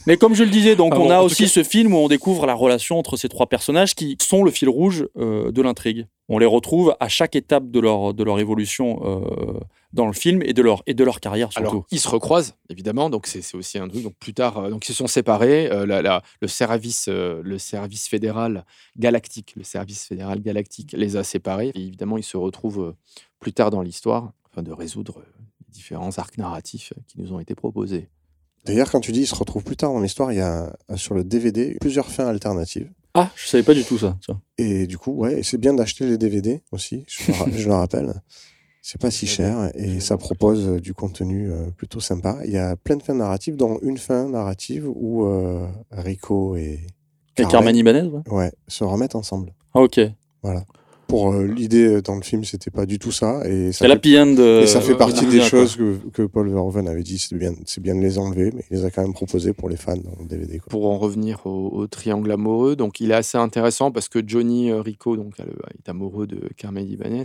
[0.08, 1.98] Mais comme je le disais, donc Ah on bon, a aussi cas- ce film où
[1.98, 5.62] on découvre la relation entre ces trois personnages qui sont le fil rouge euh, de
[5.62, 6.08] l'intrigue.
[6.32, 9.60] On les retrouve à chaque étape de leur, de leur évolution euh,
[9.94, 11.68] dans le film et de leur, et de leur carrière surtout.
[11.70, 14.04] Alors, ils se recroisent, évidemment, donc c'est c'est aussi un truc.
[14.04, 15.72] Donc, plus tard, euh, donc, ils se sont séparés.
[15.72, 18.64] euh, la- la- le, service, euh, le service fédéral
[18.98, 21.72] galactique, le service fédéral galactique les a séparés.
[21.74, 22.96] Et évidemment, ils se retrouvent euh,
[23.40, 25.24] plus tard dans l'histoire, afin de résoudre
[25.60, 28.08] les différents arcs narratifs qui nous ont été proposés.
[28.66, 31.16] D'ailleurs, quand tu dis il se retrouve plus tard dans l'histoire, il y a sur
[31.16, 32.92] le DVD plusieurs fins alternatives.
[33.14, 34.18] Ah, je savais pas du tout ça.
[34.58, 37.74] Et du coup, ouais, c'est bien d'acheter les DVD aussi, je, le ra- je le
[37.74, 38.14] rappelle.
[38.82, 42.40] C'est pas si cher et ça propose euh, du contenu euh, plutôt sympa.
[42.46, 46.80] Il y a plein de fins narratives, dont une fin narrative où euh, Rico et
[47.38, 48.22] Et Carmen Ibanez ouais.
[48.32, 49.54] ouais, se remettent ensemble.
[49.74, 50.00] Ah, ok.
[50.42, 50.64] Voilà.
[51.10, 53.42] Pour euh, l'idée euh, dans le film, c'était pas du tout ça.
[53.46, 56.48] Et ça C'est la fait, euh, et ça fait partie des choses que, que Paul
[56.50, 59.02] Verhoeven avait dit c'est bien, c'est bien de les enlever, mais il les a quand
[59.02, 60.60] même proposées pour les fans dans le DVD.
[60.60, 60.68] Quoi.
[60.70, 64.70] Pour en revenir au, au triangle amoureux, donc il est assez intéressant parce que Johnny
[64.72, 67.24] euh, Rico donc, est amoureux de Carmen Ibanez,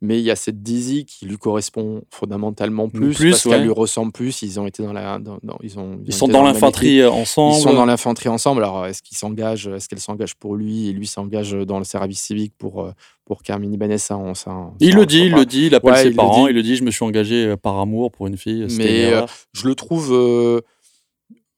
[0.00, 3.50] mais il y a cette Dizzy qui lui correspond fondamentalement plus, Plus, parce ouais.
[3.52, 4.42] qu'elle lui ressemble plus.
[4.42, 7.56] Ils ont été dans la, dans- dans- ils ont, Ils ont sont dans l'infanterie ensemble.
[7.56, 8.62] Ils sont dans l'infanterie ensemble.
[8.62, 12.20] Alors, est-ce qu'ils s'engagent Est-ce qu'elle s'engage pour lui et lui s'engage dans le service
[12.20, 12.92] civique pour, euh,
[13.24, 15.74] pour Carmen Ibanez Ça, on, ça, on- Il ça, le dit, il le dit, il
[15.74, 16.50] appelle Ouais, ses il le parents, dit.
[16.50, 18.66] il le dit, je me suis engagé euh, par amour pour une fille.
[18.76, 20.60] Mais une euh, je le trouve, euh,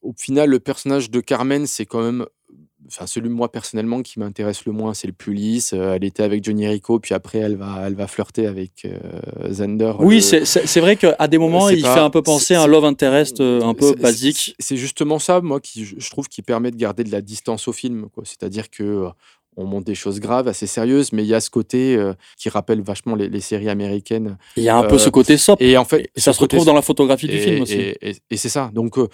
[0.02, 2.26] au final, le personnage de Carmen, c'est quand même.
[2.88, 5.72] Enfin, celui, moi, personnellement, qui m'intéresse le moins, c'est le plus lisse.
[5.72, 9.92] Elle était avec Johnny Rico, puis après, elle va, elle va flirter avec euh, Zander.
[9.98, 12.68] Oui, le- c'est- vrai qu'à des moments, il pas- fait un peu penser à un
[12.68, 14.54] love interest un peu basique.
[14.60, 17.72] c'est- justement ça, moi, qui je trouve qui permet de garder de la distance au
[17.72, 18.06] film.
[18.22, 19.08] C'est-à-dire que
[19.56, 22.48] on montre des choses graves, assez sérieuses, mais il y a ce côté euh, qui
[22.48, 24.36] rappelle vachement les, les séries américaines.
[24.56, 25.60] Il y a un peu Euh, ce côté sop.
[25.62, 27.94] Et en fait, Et ça se retrouve dans la photographie du et- film aussi.
[28.02, 28.70] Et, c'est ça.
[28.74, 29.08] Donc, euh,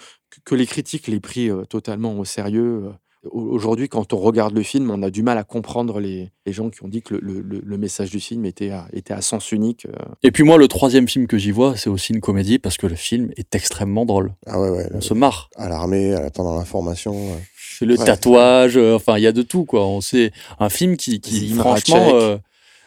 [0.45, 2.91] que, les critiques l'aient pris totalement au sérieux.
[3.29, 6.53] Au- Aujourd'hui, quand on regarde le film, on a du mal à comprendre les, les
[6.53, 9.13] gens qui ont dit que le, le- le- le message du film était à, était
[9.13, 9.85] à sens unique.
[9.87, 9.93] euh.
[10.23, 12.87] Et puis moi, le troisième film que j'y vois, c'est aussi une comédie parce que
[12.87, 14.33] le film est extrêmement drôle.
[14.45, 14.87] Ah ouais, ouais.
[14.91, 15.49] On le- se marre.
[15.55, 17.13] à l'armée, à la- pendant la formation.
[17.15, 17.35] euh,
[17.79, 18.05] C'est le Ouais.
[18.05, 19.85] tatouage, euh, enfin, il y a de tout, quoi.
[19.87, 22.37] On sait un film qui, qui franchement.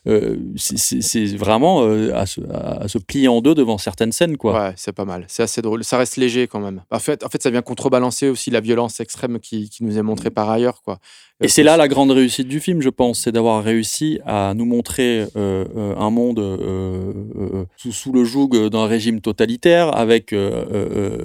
[0.07, 4.37] Euh, c'est- vraiment euh, à, se, à- à se plier en deux devant certaines scènes,
[4.37, 4.53] quoi.
[4.69, 5.25] Ouais, c'est pas mal.
[5.29, 5.85] C'est assez drôle.
[5.85, 6.83] Ça reste léger quand même.
[6.91, 10.03] En fait, en fait ça vient contrebalancer aussi la violence extrême qui, qui nous est
[10.03, 10.83] montrée par ailleurs.
[10.83, 10.99] Quoi.
[11.43, 14.65] Et c'est là la grande réussite du film, je pense, c'est d'avoir réussi à nous
[14.65, 20.33] montrer euh, euh, un monde euh, euh, sous, sous le joug d'un régime totalitaire avec
[20.33, 21.19] euh, euh,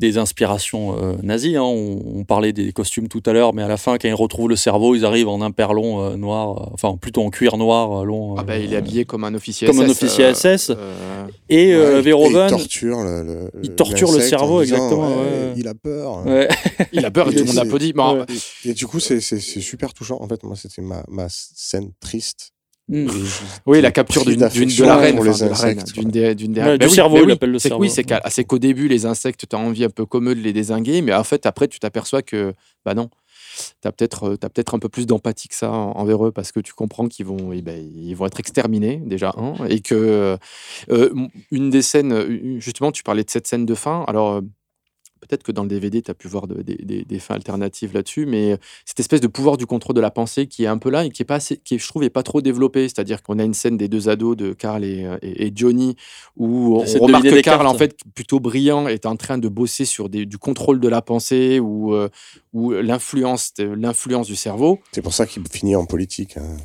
[0.00, 1.56] des inspirations euh, nazies.
[1.56, 1.64] hein.
[1.64, 4.48] On, on parlait des costumes tout à l'heure, mais à la fin, quand ils retrouvent
[4.48, 8.36] le cerveau, ils arrivent en imperlon euh, noir, enfin plutôt en cuir noir euh, long.
[8.38, 9.84] Ah bah, il est habillé comme un officier comme SS.
[9.84, 10.70] un officier euh, SS.
[10.70, 14.62] euh, Et euh, ouais, Verhoeven, il torture le, le- il torture le l'insecte en cerveau,
[14.62, 15.52] disant, exactement, ouais, ouais.
[15.58, 16.26] Il a peur.
[16.26, 16.48] ouais.
[16.94, 17.92] il a peur et Et tout le monde applaudit.
[17.92, 18.24] Bon, ouais.
[18.64, 19.20] Et du coup, c'est
[19.60, 20.18] c'est- super touchant.
[20.20, 22.52] En fait, moi, c'était ma, ma scène triste.
[22.90, 23.06] Mm.
[23.06, 23.10] Et
[23.66, 25.92] Oui, la capture d'une de la reine, pour enfin, les de la reine, insectes.
[25.94, 27.84] d'une des, Ouais, du Mais oui, cerveau, oui, le c'est Oui, cerveau.
[28.44, 31.12] qu'au début, les insectes, tu as envie un peu comme eux de les désinguer, mais
[31.12, 32.54] en fait, après, tu t'aperçois que,
[32.86, 33.10] bah non,
[33.82, 36.60] tu as peut-être peut un peu plus d'empathie que ça en- envers eux parce que
[36.60, 40.38] tu comprends qu'ils vont, eh ben, ils vont être exterminés, déjà, un, et que
[40.90, 41.14] euh,
[41.50, 44.40] une des scènes, euh, justement, tu parlais de cette scène de fin, alors.
[45.22, 48.26] Euh, peut-être que dans le DVD, tu as pu voir de- des- fins alternatives là-dessus,
[48.26, 51.04] mais cette espèce de pouvoir du contrôle de la pensée qui est un peu là
[51.04, 52.88] et qui est pas assez, qui est, je trouve, est pas trop développé.
[52.88, 55.96] C'est-à-dire qu'on a une scène des deux ados de Carl et, euh, et- et Johnny
[56.36, 60.08] où on remarque que Carl, en fait, plutôt brillant, est en train de bosser sur
[60.08, 62.08] des- du contrôle de la pensée ou, euh,
[62.52, 64.78] ou l'influence, de- l'influence du cerveau.
[64.92, 66.36] C'est pour ça qu'il finit en politique.
[66.36, 66.56] hein.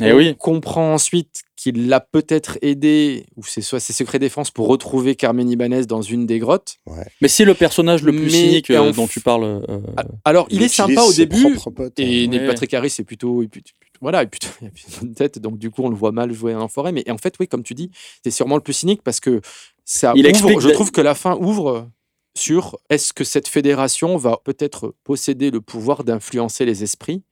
[0.00, 0.36] Eh on oui.
[0.36, 5.48] comprend ensuite qu'il l'a peut-être aidé, ou c'est soit ses secrets défense, pour retrouver Carmen
[5.48, 6.76] Ibanez dans une des grottes.
[7.20, 9.44] Mais c'est le personnage le plus Mais cynique euh, dont tu parles.
[9.68, 9.78] euh,
[10.24, 11.56] Alors, il, est sympa au début.
[11.74, 12.26] potes, Et hein.
[12.28, 12.46] Neil Ouais.
[12.46, 13.48] Patrick Harris, c'est plutôt, et
[14.00, 16.32] Voilà, et plutôt, il a une bonne tête, donc du coup, on le voit mal
[16.32, 16.90] jouer en forêt.
[16.92, 17.90] Mais en fait, oui, comme tu dis,
[18.24, 19.40] c'est sûrement le plus cynique parce que
[19.84, 21.88] ça Il ouvre, explique je trouve que la fin ouvre
[22.36, 27.22] sur est-ce que cette fédération va peut-être posséder le pouvoir d'influencer les esprits?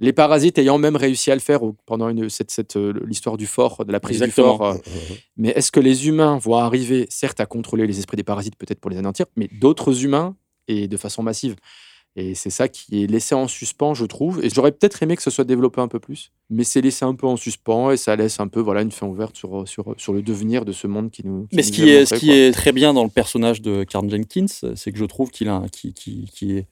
[0.00, 3.46] Les parasites ayant même réussi à le faire pendant une, cette, cette, euh, l'histoire du
[3.46, 4.52] fort, de la prise Exactement.
[4.52, 4.66] du fort.
[4.74, 8.56] euh, mais est-ce que les humains vont arriver, certes, à contrôler les esprits des parasites,
[8.56, 10.36] peut-être pour les anéantir, mais d'autres humains
[10.68, 11.56] et de façon massive?
[12.16, 14.44] Et c'est ça qui est laissé en suspens, je trouve.
[14.44, 17.14] Et j'aurais peut-être aimé que ce soit développé un peu plus, mais c'est laissé un
[17.14, 20.12] peu en suspens et ça laisse un peu voilà une fin ouverte sur, sur, sur
[20.12, 21.46] le devenir de ce monde qui nous.
[21.52, 24.08] Mais ce nous qui, est, ce qui est très bien dans le personnage de Karl
[24.10, 26.66] Jenkins, c'est que je trouve qu'il a, un- qui, qui, qui est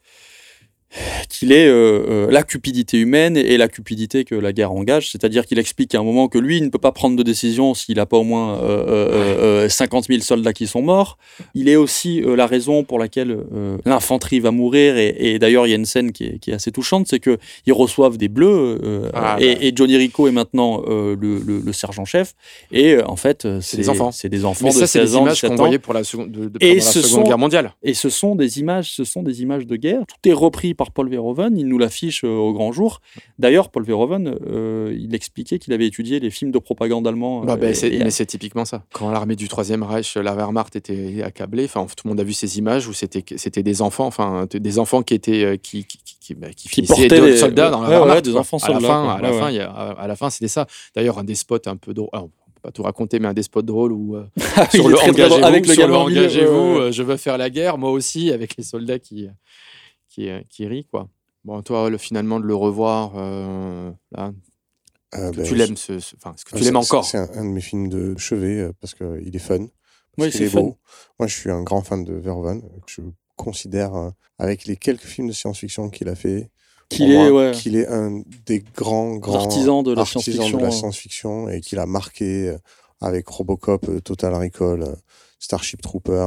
[1.29, 5.45] qu'il est euh, euh, la cupidité humaine et la cupidité que la guerre engage, c'est-à-dire
[5.45, 7.97] qu'il explique à un moment que lui il ne peut pas prendre de décision s'il
[7.97, 11.19] n'a pas au moins euh, euh, euh, 50 000 soldats qui sont morts.
[11.55, 15.67] Il est aussi euh, la raison pour laquelle euh, l'infanterie va mourir et, et d'ailleurs
[15.67, 18.17] il y a une scène qui est, qui est assez touchante, c'est que ils reçoivent
[18.17, 19.61] des bleus euh, Ah, et, bah.
[19.63, 22.35] et Johnny Rico est maintenant euh, le, le- le sergent-chef
[22.73, 24.13] et euh, en fait euh, C'est des enfants.
[24.13, 25.59] c'est des enfants Mais de ça, c'est 16 des ans, images 17 qu'on ans.
[25.59, 27.75] voyait pour la seconde, de, de- Et la Seconde sont- Guerre mondiale.
[27.83, 30.03] Et ce sont des images, ce sont des images de guerre.
[30.07, 31.59] Tout est repris par Paul Verhoeven.
[31.59, 33.01] Il nous l'affiche euh, au grand jour.
[33.39, 37.41] D'ailleurs, Paul Verhoeven, euh, il expliquait qu'il avait étudié les films de propagande allemands.
[37.45, 38.85] Bah, euh, bah, et- et- mais c'est typiquement ça.
[38.93, 42.33] Quand l'armée du Troisième Reich, la Wehrmacht, était accablée, enfin, tout le monde a vu
[42.33, 46.35] ces images où c'était des enfants, enfin, des enfants qui étaient euh, qui qui, qui,
[46.35, 48.69] bah, qui finissaient portaient de des- soldats dans la ouais, ouais, Wehrmacht, des enfants à
[48.69, 49.53] la soldats, fin, à la Ouais, fin, ouais.
[49.53, 50.67] il y a- à, la fin, c'était ça.
[50.95, 52.09] D'ailleurs, un des spots un peu drôle.
[52.13, 52.29] Alors,
[52.63, 54.25] pas tout raconter, mais un des spots drôles où euh,
[54.57, 56.81] Ah sur le engagez-vous, ouais, ouais.
[56.81, 59.29] euh, je veux faire la guerre, moi aussi, avec les soldats qui
[60.17, 61.09] qui, euh, qui rient quoi.
[61.45, 64.33] Bon, toi, le, finalement, de le revoir, euh, là,
[65.15, 67.05] Euh, que ben, tu l'aimes, ce, ce- que Ah, tu l'aimes c'est- encore?
[67.05, 69.59] C'est un, un de mes films de chevet euh, parce qu'il est fun.
[69.61, 69.69] Oui,
[70.17, 70.77] Parce c'est beau.
[71.19, 72.63] Moi, je suis un grand fan de Verhoeven.
[72.87, 73.03] Je
[73.37, 76.51] considère, euh, avec les quelques films de science-fiction qu'il a fait,
[76.89, 77.53] Qu'il est, ouais.
[77.53, 80.05] est un des grands, grands artisans de la
[80.71, 82.57] science-fiction, et qu'il a marqué
[83.01, 84.97] avec Robocop, Total Recall,
[85.39, 86.27] Starship Trooper,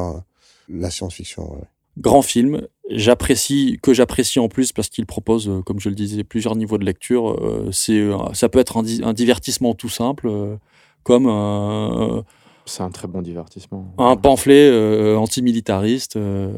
[0.69, 1.51] la science-fiction.
[1.53, 1.63] ouais.
[1.97, 2.67] Grand film.
[2.89, 6.77] J'apprécie, que j'apprécie en plus parce qu'il propose, euh, comme je le disais, plusieurs niveaux
[6.79, 7.29] de lecture.
[7.39, 10.55] Euh, c'est, euh, ça peut être un, di- un divertissement tout simple, euh,
[11.03, 12.23] comme un,
[12.65, 13.93] C'est un très bon divertissement.
[13.99, 16.15] un pamphlet euh, antimilitariste.
[16.15, 16.51] euh,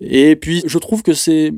[0.00, 1.52] Et puis, je trouve que c'est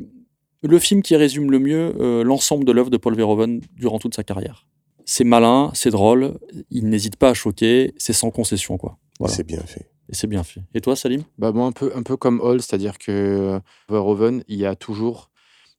[0.63, 4.15] le film qui résume le mieux euh, l'ensemble de l'œuvre de Paul Verhoeven durant toute
[4.15, 4.67] sa carrière.
[5.05, 6.37] C'est malin, c'est drôle,
[6.69, 8.97] il n'hésite pas à choquer, c'est sans concession, quoi.
[9.19, 9.33] Voilà.
[9.33, 9.88] C'est bien fait.
[10.09, 10.61] Et c'est bien fait.
[10.73, 11.23] Et toi, Salim?
[11.37, 15.29] Bah un peu, un peu comme Hall, c'est-à-dire que euh, Verhoeven, il y a toujours,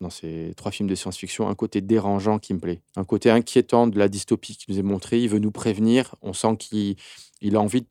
[0.01, 2.81] dans ces trois films de science-fiction, un côté dérangeant qui me plaît.
[2.97, 5.21] Un côté inquiétant de la dystopie qui nous est montré.
[5.21, 6.15] Il veut nous prévenir.
[6.23, 6.97] On sent qu'il
[7.41, 7.87] il a envie,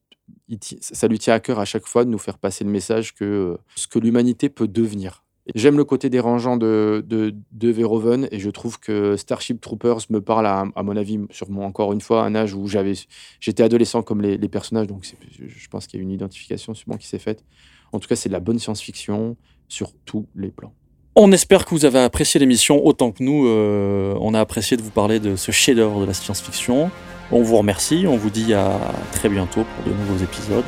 [0.80, 3.26] ça lui tient à cœur à chaque fois de nous faire passer le message que
[3.26, 5.26] euh, ce que l'humanité peut devenir.
[5.56, 10.22] J'aime le côté dérangeant de, de, de Verhoeven et je trouve que Starship Troopers me
[10.22, 12.94] parle, à, à mon avis, sûrement encore une fois, à un âge où j'avais,
[13.40, 15.06] j'étais adolescent comme les, les personnages, donc
[15.40, 17.44] je pense qu'il y a une identification sûrement qui s'est faite.
[17.92, 19.36] En tout cas, c'est de la bonne science-fiction
[19.68, 20.74] sur tous les plans.
[21.16, 23.48] On espère que vous avez apprécié l'émission autant que nous.
[23.48, 26.92] euh, on a apprécié de vous parler de ce chef-d'œuvre de la science-fiction.
[27.32, 28.06] On vous remercie.
[28.08, 28.80] On vous dit à
[29.12, 30.66] très bientôt pour de nouveaux épisodes.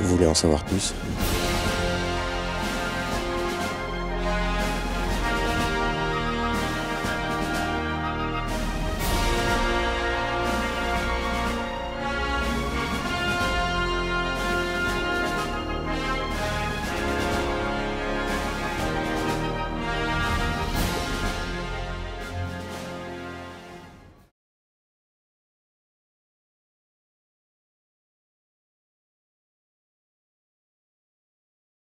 [0.00, 0.92] Vous voulez en savoir plus?